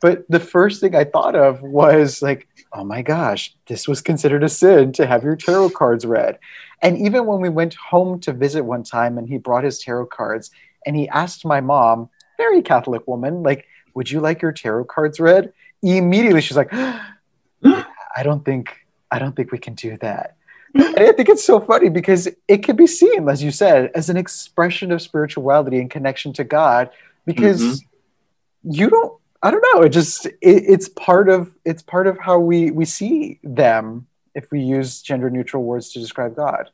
But 0.01 0.25
the 0.29 0.39
first 0.39 0.81
thing 0.81 0.95
I 0.95 1.03
thought 1.03 1.35
of 1.35 1.61
was 1.61 2.21
like, 2.21 2.47
oh 2.73 2.83
my 2.83 3.01
gosh, 3.01 3.55
this 3.67 3.87
was 3.87 4.01
considered 4.01 4.43
a 4.43 4.49
sin 4.49 4.91
to 4.93 5.07
have 5.07 5.23
your 5.23 5.35
tarot 5.35 5.69
cards 5.71 6.05
read. 6.05 6.37
And 6.81 6.97
even 6.97 7.25
when 7.25 7.39
we 7.39 7.49
went 7.49 7.75
home 7.75 8.19
to 8.21 8.33
visit 8.33 8.63
one 8.63 8.83
time 8.83 9.17
and 9.17 9.27
he 9.27 9.37
brought 9.37 9.63
his 9.63 9.79
tarot 9.79 10.07
cards, 10.07 10.51
and 10.85 10.95
he 10.95 11.09
asked 11.09 11.45
my 11.45 11.61
mom, 11.61 12.09
very 12.37 12.61
Catholic 12.61 13.07
woman, 13.07 13.41
like, 13.41 13.65
would 13.93 14.11
you 14.11 14.19
like 14.19 14.41
your 14.41 14.51
tarot 14.51 14.85
cards 14.85 15.19
read? 15.19 15.53
Immediately 15.81 16.41
she's 16.41 16.57
like, 16.57 16.73
I 16.73 18.23
don't 18.23 18.43
think 18.43 18.85
I 19.11 19.19
don't 19.19 19.35
think 19.35 19.51
we 19.51 19.57
can 19.57 19.75
do 19.75 19.97
that. 19.97 20.35
And 20.73 20.99
I 20.99 21.13
think 21.13 21.29
it's 21.29 21.45
so 21.45 21.61
funny 21.61 21.87
because 21.87 22.27
it 22.49 22.63
can 22.63 22.75
be 22.75 22.85
seen, 22.85 23.29
as 23.29 23.41
you 23.41 23.51
said, 23.51 23.91
as 23.95 24.09
an 24.09 24.17
expression 24.17 24.91
of 24.91 25.01
spirituality 25.01 25.79
and 25.79 25.89
connection 25.89 26.33
to 26.33 26.43
God, 26.43 26.89
because 27.25 27.61
mm-hmm. 27.61 28.71
you 28.71 28.89
don't 28.89 29.13
I 29.41 29.51
don't 29.51 29.65
know, 29.73 29.83
it 29.83 29.89
just 29.89 30.25
it, 30.25 30.37
it's 30.41 30.89
part 30.89 31.29
of 31.29 31.53
it's 31.63 31.83
part 31.83 32.07
of 32.07 32.17
how 32.17 32.39
we 32.39 32.71
we 32.71 32.85
see 32.85 33.39
them 33.43 34.07
if 34.33 34.51
we 34.51 34.61
use 34.61 35.01
gender 35.01 35.29
neutral 35.29 35.63
words 35.63 35.91
to 35.93 35.99
describe 35.99 36.35
God. 36.35 36.69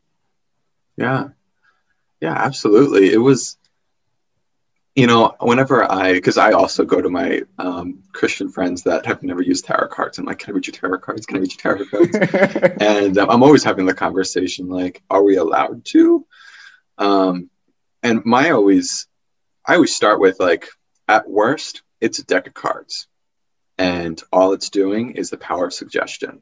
Yeah. 0.98 1.30
Yeah, 2.20 2.34
absolutely. 2.34 3.12
It 3.12 3.18
was 3.18 3.58
you 4.96 5.08
know, 5.08 5.36
whenever 5.40 5.90
I, 5.90 6.14
because 6.14 6.38
I 6.38 6.52
also 6.52 6.84
go 6.84 7.02
to 7.02 7.10
my 7.10 7.44
um, 7.58 8.04
Christian 8.12 8.50
friends 8.50 8.84
that 8.84 9.06
have 9.06 9.24
never 9.24 9.42
used 9.42 9.66
tarot 9.66 9.88
cards, 9.88 10.18
I'm 10.18 10.26
like, 10.26 10.40
can 10.40 10.52
I 10.52 10.56
read 10.56 10.68
your 10.68 10.74
tarot 10.74 11.00
cards? 11.00 11.26
Can 11.26 11.38
I 11.38 11.40
read 11.40 11.54
your 11.54 11.78
tarot 11.78 11.86
cards? 11.86 12.76
and 12.82 13.18
um, 13.18 13.30
I'm 13.30 13.44
always 13.44 13.64
having 13.64 13.86
the 13.86 13.94
conversation 13.94 14.68
like, 14.68 15.02
are 15.10 15.24
we 15.24 15.38
allowed 15.38 15.86
to? 15.86 16.26
Um, 16.98 17.50
and 18.04 18.26
my 18.26 18.52
always, 18.52 19.08
I 19.66 19.76
always 19.76 19.96
start 19.96 20.20
with 20.20 20.40
like, 20.40 20.68
at 21.08 21.30
worst, 21.30 21.84
it's 22.02 22.20
a 22.20 22.26
deck 22.26 22.48
of 22.48 22.54
cards, 22.54 23.08
and 23.78 24.22
all 24.34 24.54
it's 24.54 24.70
doing 24.70 25.12
is 25.12 25.30
the 25.30 25.38
power 25.38 25.68
of 25.68 25.74
suggestion. 25.74 26.42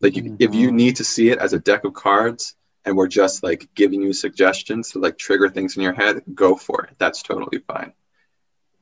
Like, 0.00 0.14
mm-hmm. 0.14 0.36
if 0.38 0.54
you 0.54 0.68
mm-hmm. 0.68 0.76
need 0.76 0.96
to 0.96 1.04
see 1.04 1.30
it 1.30 1.38
as 1.38 1.52
a 1.52 1.60
deck 1.60 1.84
of 1.84 1.94
cards, 1.94 2.56
and 2.84 2.96
we're 2.96 3.08
just 3.08 3.42
like 3.42 3.68
giving 3.74 4.02
you 4.02 4.12
suggestions 4.12 4.90
to 4.90 4.98
like 4.98 5.16
trigger 5.16 5.48
things 5.48 5.76
in 5.76 5.82
your 5.82 5.92
head, 5.92 6.22
go 6.34 6.56
for 6.56 6.84
it. 6.84 6.96
That's 6.98 7.22
totally 7.22 7.62
fine. 7.66 7.92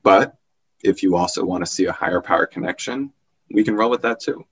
But 0.03 0.35
if 0.83 1.03
you 1.03 1.15
also 1.15 1.45
want 1.45 1.63
to 1.63 1.71
see 1.71 1.85
a 1.85 1.91
higher 1.91 2.21
power 2.21 2.47
connection, 2.47 3.13
we 3.51 3.63
can 3.63 3.75
roll 3.75 3.91
with 3.91 4.01
that 4.01 4.19
too. 4.19 4.45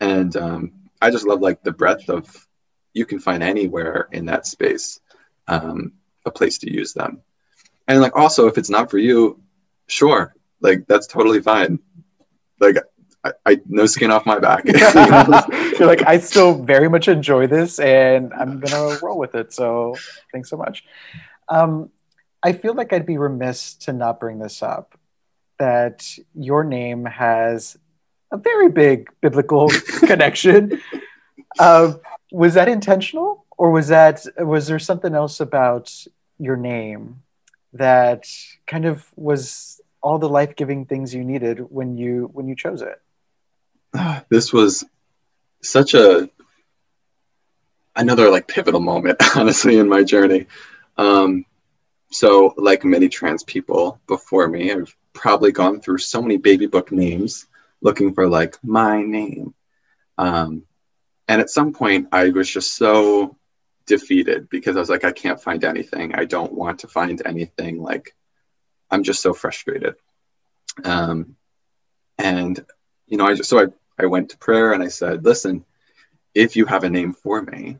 And 0.00 0.34
um, 0.36 0.72
I 1.02 1.10
just 1.10 1.26
love 1.26 1.40
like 1.40 1.62
the 1.62 1.72
breadth 1.72 2.08
of 2.08 2.48
you 2.94 3.04
can 3.04 3.18
find 3.18 3.42
anywhere 3.42 4.08
in 4.12 4.26
that 4.26 4.46
space 4.46 5.00
um, 5.46 5.92
a 6.24 6.30
place 6.30 6.58
to 6.58 6.72
use 6.72 6.94
them. 6.94 7.20
And 7.86 8.00
like 8.00 8.16
also 8.16 8.46
if 8.46 8.58
it's 8.58 8.70
not 8.70 8.90
for 8.90 8.98
you, 8.98 9.40
sure, 9.88 10.34
like 10.60 10.86
that's 10.86 11.06
totally 11.06 11.40
fine. 11.40 11.80
Like 12.60 12.76
I, 13.24 13.32
I, 13.44 13.60
no 13.66 13.86
skin 13.86 14.10
off 14.10 14.26
my 14.26 14.38
back. 14.38 14.64
You're 15.78 15.88
like, 15.88 16.06
I 16.06 16.18
still 16.18 16.62
very 16.62 16.88
much 16.88 17.08
enjoy 17.08 17.46
this, 17.46 17.78
and 17.78 18.32
I'm 18.32 18.60
gonna 18.60 18.98
roll 19.02 19.18
with 19.18 19.34
it. 19.34 19.52
So, 19.52 19.96
thanks 20.32 20.50
so 20.50 20.56
much. 20.56 20.84
Um, 21.48 21.90
I 22.42 22.52
feel 22.52 22.74
like 22.74 22.92
I'd 22.92 23.06
be 23.06 23.18
remiss 23.18 23.74
to 23.74 23.92
not 23.92 24.20
bring 24.20 24.38
this 24.38 24.62
up. 24.62 24.98
That 25.58 26.06
your 26.34 26.62
name 26.62 27.04
has 27.04 27.76
a 28.30 28.36
very 28.36 28.68
big 28.68 29.08
biblical 29.20 29.68
connection. 30.00 30.80
Uh, 31.58 31.94
was 32.30 32.54
that 32.54 32.68
intentional, 32.68 33.46
or 33.56 33.72
was 33.72 33.88
that 33.88 34.24
was 34.38 34.68
there 34.68 34.78
something 34.78 35.14
else 35.14 35.40
about 35.40 35.92
your 36.38 36.56
name 36.56 37.22
that 37.78 38.26
kind 38.66 38.84
of 38.84 39.04
was 39.16 39.80
all 40.00 40.18
the 40.18 40.28
life-giving 40.28 40.86
things 40.86 41.14
you 41.14 41.24
needed 41.24 41.58
when 41.70 41.96
you 41.96 42.30
when 42.32 42.48
you 42.48 42.54
chose 42.54 42.82
it? 42.82 43.00
this 44.28 44.52
was 44.52 44.84
such 45.62 45.94
a 45.94 46.28
another 47.96 48.30
like 48.30 48.46
pivotal 48.46 48.80
moment 48.80 49.20
honestly 49.36 49.78
in 49.78 49.88
my 49.88 50.02
journey 50.04 50.46
um, 50.96 51.44
so 52.10 52.54
like 52.56 52.84
many 52.84 53.08
trans 53.08 53.42
people 53.42 54.00
before 54.06 54.46
me 54.48 54.72
i've 54.72 54.94
probably 55.12 55.50
gone 55.50 55.80
through 55.80 55.98
so 55.98 56.22
many 56.22 56.36
baby 56.36 56.66
book 56.66 56.92
names 56.92 57.46
looking 57.80 58.14
for 58.14 58.28
like 58.28 58.56
my 58.62 59.02
name 59.02 59.52
um, 60.16 60.62
and 61.26 61.40
at 61.40 61.50
some 61.50 61.72
point 61.72 62.08
i 62.12 62.28
was 62.28 62.48
just 62.48 62.76
so 62.76 63.36
defeated 63.88 64.48
because 64.48 64.76
i 64.76 64.80
was 64.80 64.90
like 64.90 65.04
i 65.04 65.12
can't 65.12 65.42
find 65.42 65.64
anything 65.64 66.14
i 66.14 66.24
don't 66.24 66.52
want 66.52 66.80
to 66.80 66.88
find 66.88 67.20
anything 67.26 67.82
like 67.82 68.14
i'm 68.90 69.02
just 69.02 69.22
so 69.22 69.32
frustrated 69.32 69.96
um, 70.84 71.36
and 72.18 72.64
you 73.06 73.16
know, 73.16 73.26
I 73.26 73.34
just 73.34 73.48
so 73.48 73.60
I, 73.60 73.66
I 73.98 74.06
went 74.06 74.30
to 74.30 74.38
prayer 74.38 74.72
and 74.72 74.82
I 74.82 74.88
said, 74.88 75.24
listen, 75.24 75.64
if 76.34 76.56
you 76.56 76.66
have 76.66 76.84
a 76.84 76.90
name 76.90 77.12
for 77.12 77.42
me, 77.42 77.78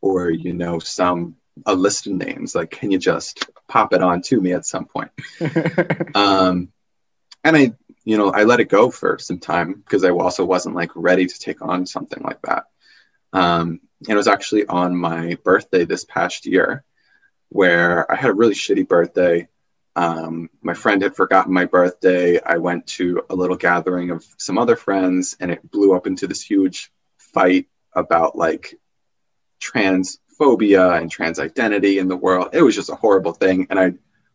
or 0.00 0.30
you 0.30 0.52
know, 0.52 0.78
some 0.78 1.36
a 1.66 1.74
list 1.74 2.06
of 2.06 2.14
names, 2.14 2.54
like 2.54 2.70
can 2.70 2.90
you 2.90 2.98
just 2.98 3.48
pop 3.68 3.92
it 3.92 4.02
on 4.02 4.22
to 4.22 4.40
me 4.40 4.52
at 4.52 4.66
some 4.66 4.86
point? 4.86 5.10
um, 6.14 6.72
and 7.44 7.56
I, 7.56 7.72
you 8.04 8.18
know, 8.18 8.30
I 8.30 8.44
let 8.44 8.60
it 8.60 8.68
go 8.68 8.90
for 8.90 9.18
some 9.18 9.38
time 9.38 9.74
because 9.74 10.04
I 10.04 10.10
also 10.10 10.44
wasn't 10.44 10.74
like 10.74 10.90
ready 10.94 11.26
to 11.26 11.38
take 11.38 11.62
on 11.62 11.86
something 11.86 12.22
like 12.22 12.40
that. 12.42 12.64
Um, 13.32 13.80
it 14.08 14.14
was 14.14 14.28
actually 14.28 14.66
on 14.66 14.96
my 14.96 15.36
birthday 15.44 15.84
this 15.84 16.04
past 16.04 16.46
year 16.46 16.84
where 17.50 18.10
I 18.10 18.16
had 18.16 18.30
a 18.30 18.34
really 18.34 18.54
shitty 18.54 18.88
birthday. 18.88 19.48
Um, 19.96 20.48
my 20.62 20.74
friend 20.74 21.02
had 21.02 21.16
forgotten 21.16 21.52
my 21.52 21.66
birthday. 21.66 22.40
I 22.40 22.58
went 22.58 22.86
to 22.98 23.22
a 23.28 23.34
little 23.34 23.56
gathering 23.56 24.10
of 24.10 24.24
some 24.38 24.56
other 24.56 24.76
friends, 24.76 25.36
and 25.40 25.50
it 25.50 25.68
blew 25.70 25.94
up 25.94 26.06
into 26.06 26.26
this 26.26 26.42
huge 26.42 26.92
fight 27.18 27.66
about 27.92 28.36
like 28.36 28.74
transphobia 29.60 30.98
and 30.98 31.10
trans 31.10 31.38
identity 31.38 31.98
in 31.98 32.08
the 32.08 32.16
world. 32.16 32.50
It 32.52 32.62
was 32.62 32.74
just 32.74 32.88
a 32.88 32.94
horrible 32.94 33.32
thing. 33.32 33.66
And 33.68 33.78
I 33.78 33.94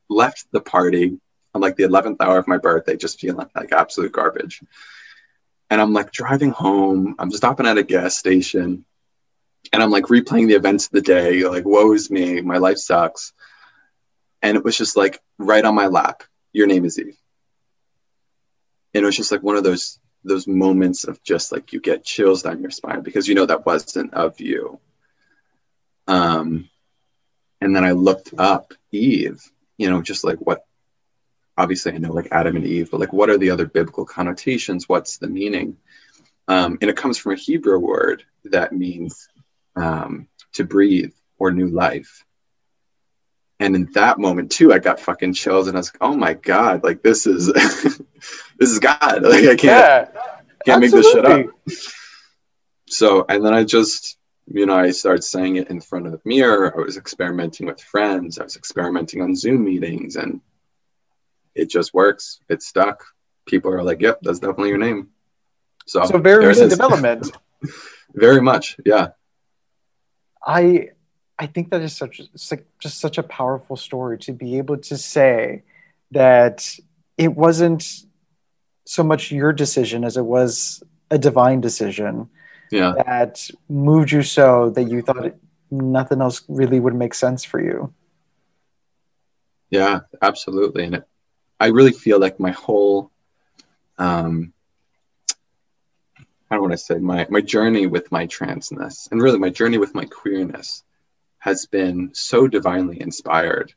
left 0.10 0.46
the 0.52 0.62
party 0.62 1.18
on 1.54 1.62
like 1.62 1.78
the 1.78 1.84
11th 1.84 2.18
hour 2.20 2.38
of 2.38 2.48
my 2.48 2.58
birthday, 2.58 2.98
just 2.98 3.20
feeling 3.20 3.48
like 3.56 3.72
absolute 3.72 4.12
garbage. 4.12 4.62
And 5.70 5.82
I'm 5.82 5.94
like 5.94 6.12
driving 6.12 6.52
home, 6.52 7.16
I'm 7.18 7.32
stopping 7.32 7.66
at 7.66 7.78
a 7.78 7.84
gas 7.84 8.16
station, 8.16 8.86
and 9.76 9.84
I'm 9.84 9.92
like 9.92 10.06
replaying 10.06 10.48
the 10.48 10.56
events 10.56 10.88
of 10.88 10.92
the 10.94 11.02
day, 11.02 11.44
like, 11.48 11.66
woe 11.66 11.94
is 11.94 12.10
me, 12.10 12.42
my 12.42 12.58
life 12.58 12.78
sucks 12.78 13.34
and 14.46 14.56
it 14.56 14.64
was 14.64 14.78
just 14.78 14.96
like 14.96 15.20
right 15.40 15.66
on 15.66 15.74
my 15.74 15.88
lap. 15.88 16.22
Your 16.54 16.68
name 16.68 16.86
is 16.86 17.00
Eve, 17.00 17.18
and 18.94 19.04
it 19.04 19.06
was 19.06 19.18
just 19.18 19.32
like 19.32 19.42
one 19.42 19.58
of 19.58 19.64
those 19.64 20.00
those 20.24 20.48
moments 20.48 21.04
of 21.04 21.22
just 21.24 21.52
like 21.52 21.74
you 21.74 21.82
get 21.82 22.06
chills 22.06 22.44
down 22.44 22.62
your 22.62 22.70
spine 22.70 23.02
because 23.02 23.28
you 23.28 23.34
know 23.34 23.48
that 23.48 23.66
wasn't 23.66 24.14
of 24.14 24.40
you. 24.40 24.80
Um, 26.08 26.70
and 27.60 27.76
then 27.76 27.84
I 27.84 27.92
looked 27.92 28.36
up 28.38 28.74
Eve, 28.92 29.42
you 29.78 29.90
know, 29.90 30.04
just 30.04 30.24
like 30.24 30.38
what 30.38 30.64
obviously 31.58 31.94
I 31.94 31.98
know 31.98 32.14
like 32.14 32.30
Adam 32.32 32.56
and 32.56 32.68
Eve, 32.68 32.92
but 32.92 33.00
like 33.00 33.14
what 33.14 33.32
are 33.32 33.40
the 33.40 33.50
other 33.50 33.66
biblical 33.66 34.06
connotations? 34.06 34.88
What's 34.88 35.18
the 35.18 35.28
meaning? 35.28 35.78
Um, 36.48 36.78
and 36.82 36.92
it 36.92 36.98
comes 36.98 37.18
from 37.18 37.32
a 37.32 37.38
Hebrew 37.38 37.80
word 37.80 38.24
that 38.44 38.74
means 38.74 39.28
um, 39.76 40.28
to 40.54 40.64
breathe 40.64 41.14
or 41.38 41.52
new 41.52 41.68
life. 41.68 42.26
And 43.60 43.76
in 43.76 43.90
that 43.94 44.20
moment 44.20 44.52
too, 44.52 44.74
I 44.74 44.80
got 44.80 45.00
fucking 45.00 45.34
chills, 45.34 45.68
and 45.68 45.78
I 45.78 45.80
was 45.80 45.94
like, 45.94 46.02
"Oh 46.02 46.16
my 46.16 46.34
god! 46.34 46.84
Like 46.84 47.02
this 47.02 47.26
is, 47.26 47.48
this 47.54 48.70
is 48.70 48.80
God! 48.80 49.00
Like 49.24 49.44
I 49.44 49.56
can't, 49.56 49.62
yeah, 49.64 50.08
can't 50.66 50.82
make 50.82 50.92
this 50.92 51.10
shit 51.10 51.26
up." 51.26 51.46
So, 52.88 53.26
and 53.28 53.46
then 53.46 53.54
I 53.54 53.64
just, 53.64 54.18
you 54.48 54.66
know, 54.66 54.78
I 54.78 54.92
started 54.92 55.24
saying 55.24 55.56
it 55.56 55.70
in 55.70 55.80
front 55.80 56.06
of 56.06 56.12
the 56.12 56.22
mirror. 56.26 56.74
I 56.76 56.82
was 56.82 56.98
experimenting 56.98 57.66
with 57.66 57.82
friends. 57.82 58.40
I 58.40 58.44
was 58.44 58.58
experimenting 58.58 59.22
on 59.22 59.36
Zoom 59.36 59.64
meetings, 59.64 60.18
and 60.18 60.42
it 61.56 61.70
just 61.70 61.94
works. 61.94 62.42
It 62.50 62.62
stuck. 62.62 63.06
People 63.46 63.72
are 63.72 63.84
like, 63.84 64.02
"Yep, 64.02 64.20
that's 64.22 64.40
definitely 64.40 64.70
your 64.70 64.80
name." 64.80 65.12
So, 65.86 66.04
so 66.04 66.18
very 66.18 66.46
recent 66.46 66.72
development. 66.72 67.32
very 68.14 68.42
much, 68.42 68.78
yeah. 68.86 69.10
I 70.46 70.90
I 71.38 71.48
think 71.48 71.72
that 71.72 71.82
is 71.82 71.96
such 71.96 72.22
just 72.80 73.00
such 73.00 73.18
a 73.18 73.24
powerful 73.24 73.76
story 73.76 74.18
to 74.20 74.32
be 74.32 74.58
able 74.58 74.78
to 74.78 74.98
say 74.98 75.64
that 76.12 76.78
it 77.18 77.36
wasn't 77.36 78.06
so 78.86 79.04
much 79.04 79.32
your 79.32 79.52
decision 79.52 80.04
as 80.04 80.16
it 80.18 80.26
was 80.26 80.84
a 81.10 81.18
divine 81.18 81.62
decision 81.62 82.30
yeah. 82.72 82.94
that 83.06 83.50
moved 83.68 84.12
you 84.12 84.22
so 84.22 84.70
that 84.72 84.84
you 84.84 85.02
thought 85.02 85.26
it, 85.26 85.38
nothing 85.72 86.22
else 86.22 86.44
really 86.48 86.80
would 86.80 86.96
make 86.96 87.14
sense 87.14 87.44
for 87.44 87.62
you. 87.62 87.94
Yeah, 89.70 90.02
absolutely. 90.22 90.86
And 90.86 90.96
it, 90.96 91.08
I 91.60 91.68
really 91.68 91.92
feel 91.92 92.20
like 92.20 92.40
my 92.40 92.52
whole, 92.52 93.12
um, 93.98 94.54
I 96.50 96.56
don't 96.56 96.62
want 96.62 96.74
to 96.74 96.78
say 96.78 97.00
my, 97.00 97.26
my 97.30 97.42
journey 97.42 97.88
with 97.88 98.12
my 98.12 98.28
transness 98.28 99.12
and 99.12 99.22
really 99.22 99.40
my 99.40 99.50
journey 99.50 99.78
with 99.78 99.96
my 99.96 100.06
queerness 100.06 100.84
has 101.40 101.66
been 101.66 102.12
so 102.14 102.48
divinely 102.48 103.02
inspired. 103.02 103.74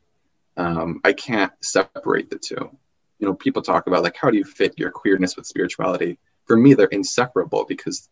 Um, 0.55 1.01
I 1.03 1.13
can't 1.13 1.51
separate 1.61 2.29
the 2.29 2.37
two. 2.37 2.69
You 3.17 3.27
know, 3.27 3.33
people 3.33 3.61
talk 3.61 3.87
about 3.87 4.03
like, 4.03 4.17
how 4.17 4.29
do 4.29 4.37
you 4.37 4.43
fit 4.43 4.77
your 4.77 4.91
queerness 4.91 5.35
with 5.35 5.47
spirituality? 5.47 6.19
For 6.45 6.55
me, 6.55 6.73
they're 6.73 6.87
inseparable 6.87 7.65
because 7.67 8.07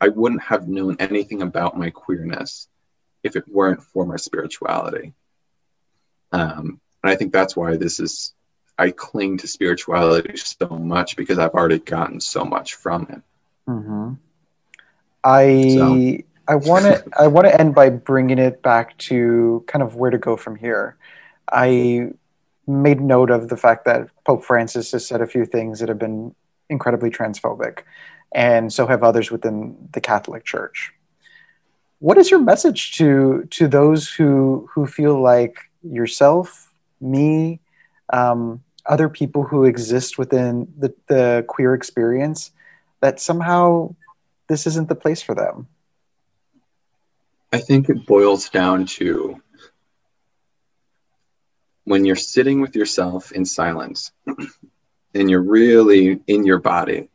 I 0.00 0.08
wouldn't 0.08 0.42
have 0.42 0.68
known 0.68 0.96
anything 0.98 1.42
about 1.42 1.78
my 1.78 1.90
queerness 1.90 2.68
if 3.22 3.36
it 3.36 3.46
weren't 3.46 3.82
for 3.82 4.04
my 4.04 4.16
spirituality. 4.16 5.12
Um, 6.32 6.80
and 7.02 7.12
I 7.12 7.16
think 7.16 7.32
that's 7.32 7.56
why 7.56 7.76
this 7.76 8.00
is, 8.00 8.34
I 8.78 8.90
cling 8.90 9.38
to 9.38 9.46
spirituality 9.46 10.36
so 10.36 10.66
much 10.66 11.16
because 11.16 11.38
I've 11.38 11.54
already 11.54 11.78
gotten 11.78 12.20
so 12.20 12.44
much 12.44 12.74
from 12.74 13.06
it. 13.10 13.22
Mm-hmm. 13.68 14.14
I 15.24 15.68
so. 15.76 16.16
I 16.48 16.56
want 16.56 16.84
to 16.84 17.04
I 17.18 17.26
want 17.28 17.46
to 17.46 17.60
end 17.60 17.74
by 17.74 17.90
bringing 17.90 18.38
it 18.38 18.62
back 18.62 18.98
to 18.98 19.64
kind 19.66 19.82
of 19.82 19.96
where 19.96 20.10
to 20.10 20.18
go 20.18 20.36
from 20.36 20.56
here. 20.56 20.96
I 21.50 22.10
made 22.66 23.00
note 23.00 23.30
of 23.30 23.48
the 23.48 23.56
fact 23.56 23.84
that 23.84 24.08
Pope 24.24 24.44
Francis 24.44 24.92
has 24.92 25.06
said 25.06 25.20
a 25.20 25.26
few 25.26 25.46
things 25.46 25.80
that 25.80 25.88
have 25.88 25.98
been 25.98 26.34
incredibly 26.68 27.10
transphobic, 27.10 27.80
and 28.34 28.72
so 28.72 28.86
have 28.86 29.02
others 29.02 29.30
within 29.30 29.88
the 29.92 30.00
Catholic 30.00 30.44
Church. 30.44 30.92
What 32.00 32.18
is 32.18 32.30
your 32.30 32.40
message 32.40 32.96
to 32.96 33.46
to 33.50 33.68
those 33.68 34.10
who 34.10 34.68
who 34.74 34.86
feel 34.86 35.20
like 35.22 35.58
yourself, 35.82 36.72
me, 37.00 37.60
um, 38.12 38.62
other 38.86 39.08
people 39.08 39.44
who 39.44 39.64
exist 39.64 40.18
within 40.18 40.72
the, 40.76 40.92
the 41.06 41.44
queer 41.48 41.74
experience 41.74 42.50
that 43.02 43.20
somehow 43.20 43.94
this 44.48 44.66
isn't 44.66 44.88
the 44.88 44.94
place 44.94 45.20
for 45.20 45.34
them? 45.34 45.68
I 47.52 47.58
think 47.58 47.90
it 47.90 48.06
boils 48.06 48.48
down 48.48 48.86
to 48.86 49.42
when 51.84 52.04
you're 52.04 52.16
sitting 52.16 52.60
with 52.60 52.74
yourself 52.74 53.32
in 53.32 53.44
silence 53.44 54.12
and 55.14 55.28
you're 55.30 55.42
really 55.42 56.20
in 56.26 56.46
your 56.46 56.60
body, 56.60 57.08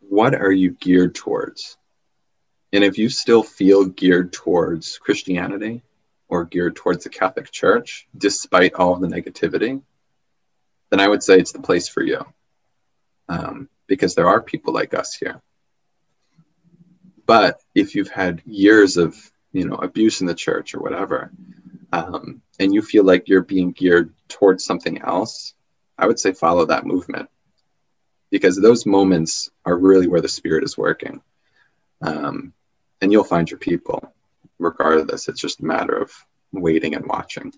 what 0.00 0.34
are 0.34 0.52
you 0.52 0.72
geared 0.72 1.14
towards? 1.14 1.78
And 2.72 2.84
if 2.84 2.98
you 2.98 3.08
still 3.08 3.42
feel 3.42 3.84
geared 3.84 4.32
towards 4.32 4.98
Christianity 4.98 5.82
or 6.28 6.44
geared 6.44 6.74
towards 6.74 7.04
the 7.04 7.10
Catholic 7.10 7.50
Church, 7.52 8.08
despite 8.16 8.74
all 8.74 8.96
the 8.96 9.06
negativity, 9.06 9.80
then 10.90 11.00
I 11.00 11.08
would 11.08 11.22
say 11.22 11.38
it's 11.38 11.52
the 11.52 11.62
place 11.62 11.88
for 11.88 12.02
you. 12.02 12.26
Um, 13.28 13.68
because 13.86 14.14
there 14.14 14.28
are 14.28 14.40
people 14.40 14.72
like 14.72 14.94
us 14.94 15.14
here. 15.14 15.42
But 17.26 17.60
if 17.74 17.94
you've 17.94 18.10
had 18.10 18.42
years 18.44 18.96
of 18.96 19.16
you 19.52 19.66
know 19.66 19.76
abuse 19.76 20.20
in 20.20 20.26
the 20.26 20.34
church 20.34 20.74
or 20.74 20.80
whatever, 20.80 21.30
um, 21.92 22.42
and 22.58 22.74
you 22.74 22.82
feel 22.82 23.04
like 23.04 23.28
you're 23.28 23.42
being 23.42 23.72
geared 23.72 24.12
towards 24.28 24.64
something 24.64 25.00
else, 25.02 25.54
I 25.98 26.06
would 26.06 26.18
say 26.18 26.32
follow 26.32 26.66
that 26.66 26.86
movement 26.86 27.28
because 28.30 28.60
those 28.60 28.84
moments 28.84 29.50
are 29.64 29.76
really 29.76 30.08
where 30.08 30.20
the 30.20 30.28
spirit 30.28 30.64
is 30.64 30.76
working, 30.76 31.22
um, 32.02 32.52
and 33.00 33.12
you'll 33.12 33.24
find 33.24 33.50
your 33.50 33.58
people. 33.58 34.12
Regardless, 34.58 35.28
it's 35.28 35.40
just 35.40 35.60
a 35.60 35.64
matter 35.64 35.96
of 35.96 36.12
waiting 36.52 36.94
and 36.94 37.06
watching 37.06 37.52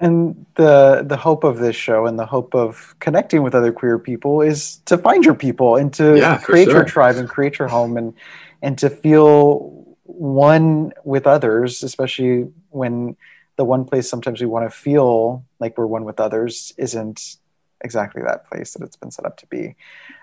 and 0.00 0.46
the 0.54 1.04
the 1.06 1.16
hope 1.16 1.44
of 1.44 1.58
this 1.58 1.76
show 1.76 2.06
and 2.06 2.18
the 2.18 2.26
hope 2.26 2.54
of 2.54 2.94
connecting 3.00 3.42
with 3.42 3.54
other 3.54 3.70
queer 3.70 3.98
people 3.98 4.40
is 4.40 4.76
to 4.86 4.96
find 4.96 5.24
your 5.24 5.34
people 5.34 5.76
and 5.76 5.92
to 5.92 6.16
yeah, 6.16 6.38
create 6.38 6.64
sure. 6.64 6.76
your 6.76 6.84
tribe 6.84 7.16
and 7.16 7.28
create 7.28 7.58
your 7.58 7.68
home 7.68 7.96
and 7.96 8.14
and 8.62 8.78
to 8.78 8.88
feel 8.88 9.86
one 10.04 10.92
with 11.04 11.26
others 11.26 11.82
especially 11.82 12.48
when 12.70 13.16
the 13.56 13.64
one 13.64 13.84
place 13.84 14.08
sometimes 14.08 14.40
we 14.40 14.46
want 14.46 14.68
to 14.68 14.74
feel 14.74 15.44
like 15.60 15.76
we're 15.76 15.86
one 15.86 16.04
with 16.04 16.18
others 16.18 16.72
isn't 16.78 17.36
exactly 17.82 18.22
that 18.22 18.48
place 18.48 18.72
that 18.72 18.82
it's 18.82 18.96
been 18.96 19.10
set 19.10 19.24
up 19.24 19.36
to 19.36 19.46
be 19.46 19.76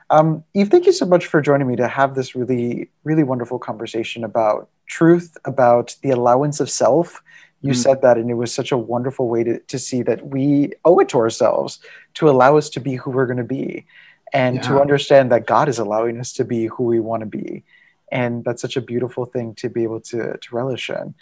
um, 0.10 0.44
eve 0.54 0.70
thank 0.70 0.86
you 0.86 0.92
so 0.92 1.06
much 1.06 1.28
for 1.28 1.42
joining 1.42 1.68
me 1.68 1.76
to 1.76 1.88
have 1.88 2.16
this 2.16 2.36
really 2.36 2.90
really 3.04 3.24
wonderful 3.24 3.60
conversation 3.60 4.24
about 4.24 4.70
truth 4.88 5.38
about 5.46 5.96
the 6.02 6.10
allowance 6.10 6.60
of 6.60 6.70
self 6.70 7.22
you 7.62 7.72
mm-hmm. 7.72 7.82
said 7.82 8.02
that 8.02 8.18
and 8.18 8.30
it 8.30 8.36
was 8.36 8.54
such 8.54 8.72
a 8.72 8.78
wonderful 8.78 9.28
way 9.28 9.44
to, 9.44 9.60
to 9.60 9.80
see 9.80 10.04
that 10.04 10.28
we 10.28 10.74
owe 10.86 11.00
it 11.00 11.10
to 11.10 11.18
ourselves 11.18 11.80
to 12.14 12.30
allow 12.30 12.58
us 12.58 12.70
to 12.70 12.80
be 12.80 12.96
who 12.96 13.12
we're 13.12 13.26
going 13.26 13.38
to 13.38 13.44
be 13.44 13.86
and 14.34 14.58
yeah. 14.58 14.62
to 14.62 14.82
understand 14.82 15.32
that 15.32 15.48
god 15.48 15.68
is 15.68 15.80
allowing 15.80 16.20
us 16.20 16.34
to 16.34 16.44
be 16.44 16.66
who 16.66 16.84
we 16.84 17.00
want 17.00 17.22
to 17.22 17.26
be. 17.26 17.64
And 18.12 18.44
that's 18.44 18.62
such 18.62 18.78
a 18.78 18.82
beautiful 18.82 19.26
thing 19.26 19.54
to 19.56 19.70
be 19.70 19.84
able 19.84 20.00
to, 20.02 20.38
to 20.38 20.56
relish 20.56 20.90
in. 20.90 21.14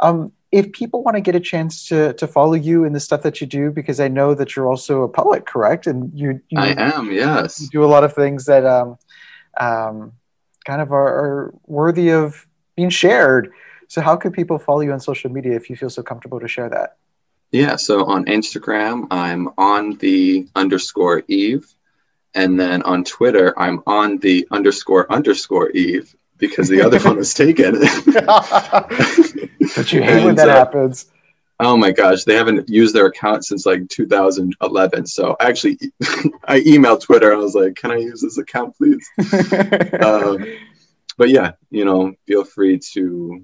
Um, 0.00 0.32
if 0.52 0.72
people 0.72 1.02
want 1.02 1.16
to 1.16 1.20
get 1.20 1.34
a 1.34 1.40
chance 1.40 1.88
to, 1.88 2.12
to 2.14 2.26
follow 2.26 2.54
you 2.54 2.84
in 2.84 2.92
the 2.92 3.00
stuff 3.00 3.22
that 3.22 3.40
you 3.40 3.46
do 3.46 3.70
because 3.70 4.00
i 4.00 4.08
know 4.08 4.32
that 4.34 4.54
you're 4.54 4.68
also 4.68 5.02
a 5.02 5.08
poet 5.08 5.46
correct? 5.46 5.86
And 5.86 6.12
you, 6.18 6.40
you 6.48 6.58
i 6.58 6.74
am 6.76 7.10
yes. 7.12 7.60
you 7.60 7.68
do 7.68 7.84
a 7.84 7.86
lot 7.86 8.04
of 8.04 8.14
things 8.14 8.46
that 8.46 8.64
um, 8.64 8.98
um, 9.58 10.12
kind 10.64 10.80
of 10.80 10.92
are, 10.92 11.08
are 11.08 11.54
worthy 11.66 12.10
of 12.10 12.46
being 12.76 12.90
shared 12.90 13.52
so, 13.88 14.00
how 14.00 14.16
can 14.16 14.32
people 14.32 14.58
follow 14.58 14.80
you 14.80 14.92
on 14.92 15.00
social 15.00 15.30
media 15.30 15.56
if 15.56 15.68
you 15.70 15.76
feel 15.76 15.90
so 15.90 16.02
comfortable 16.02 16.38
to 16.40 16.48
share 16.48 16.68
that? 16.68 16.96
Yeah, 17.50 17.76
so 17.76 18.04
on 18.04 18.26
Instagram, 18.26 19.06
I'm 19.10 19.48
on 19.56 19.96
the 19.96 20.46
underscore 20.54 21.22
Eve. 21.28 21.66
And 22.34 22.60
then 22.60 22.82
on 22.82 23.04
Twitter, 23.04 23.58
I'm 23.58 23.82
on 23.86 24.18
the 24.18 24.46
underscore 24.50 25.10
underscore 25.10 25.70
Eve 25.70 26.14
because 26.36 26.68
the 26.68 26.82
other 26.82 26.98
one 27.08 27.16
was 27.16 27.32
taken. 27.32 27.72
but 29.74 29.92
you 29.92 30.02
hate 30.02 30.18
and, 30.18 30.24
when 30.26 30.34
that 30.34 30.50
uh, 30.50 30.54
happens. 30.54 31.06
Oh 31.60 31.76
my 31.76 31.90
gosh, 31.90 32.24
they 32.24 32.34
haven't 32.34 32.68
used 32.68 32.94
their 32.94 33.06
account 33.06 33.44
since 33.44 33.66
like 33.66 33.88
2011. 33.88 35.06
So 35.06 35.34
actually, 35.40 35.78
I 36.44 36.60
emailed 36.60 37.02
Twitter. 37.02 37.32
I 37.32 37.36
was 37.36 37.54
like, 37.54 37.74
"Can 37.74 37.90
I 37.90 37.96
use 37.96 38.20
this 38.20 38.38
account, 38.38 38.76
please?" 38.76 39.04
um, 40.00 40.44
but 41.16 41.30
yeah, 41.30 41.52
you 41.70 41.84
know, 41.84 42.12
feel 42.28 42.44
free 42.44 42.78
to 42.92 43.42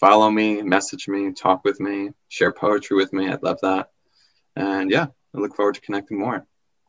follow 0.00 0.30
me, 0.30 0.62
message 0.62 1.08
me, 1.08 1.32
talk 1.32 1.64
with 1.64 1.80
me, 1.80 2.10
share 2.28 2.52
poetry 2.52 2.96
with 2.96 3.12
me. 3.12 3.28
I'd 3.28 3.42
love 3.42 3.58
that. 3.62 3.90
And 4.54 4.90
yeah, 4.90 5.06
I 5.34 5.38
look 5.38 5.54
forward 5.54 5.74
to 5.76 5.80
connecting 5.80 6.18
more. 6.18 6.46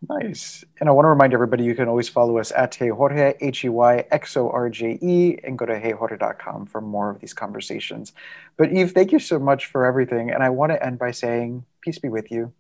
Nice. 0.08 0.64
And 0.80 0.88
I 0.88 0.92
want 0.92 1.06
to 1.06 1.10
remind 1.10 1.34
everybody 1.34 1.64
you 1.64 1.74
can 1.74 1.88
always 1.88 2.08
follow 2.08 2.38
us 2.38 2.52
at 2.52 2.76
Hey 2.76 2.90
Xorje, 2.90 3.36
H 3.42 3.66
E 3.66 3.70
Y 3.70 4.06
X 4.12 4.38
O 4.38 4.50
R 4.50 4.70
J 4.70 5.00
E, 5.02 5.38
and 5.44 5.58
go 5.58 5.66
to 5.66 5.80
HeyXorje.com 5.80 6.68
for 6.68 6.82
more 6.82 7.10
of 7.10 7.20
these 7.20 7.34
conversations. 7.34 8.14
But 8.58 8.72
Eve, 8.72 8.92
thank 8.92 9.12
you 9.12 9.20
so 9.20 9.40
much 9.40 9.66
for 9.66 9.86
everything. 9.86 10.30
And 10.30 10.44
I 10.44 10.50
want 10.50 10.72
to 10.72 10.84
end 10.84 11.00
by 11.00 11.12
saying, 11.12 11.66
peace 11.82 11.98
be 11.98 12.10
with 12.10 12.32
you. 12.32 12.54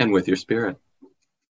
And 0.00 0.12
with 0.12 0.26
your 0.26 0.36
spirit. 0.36 0.76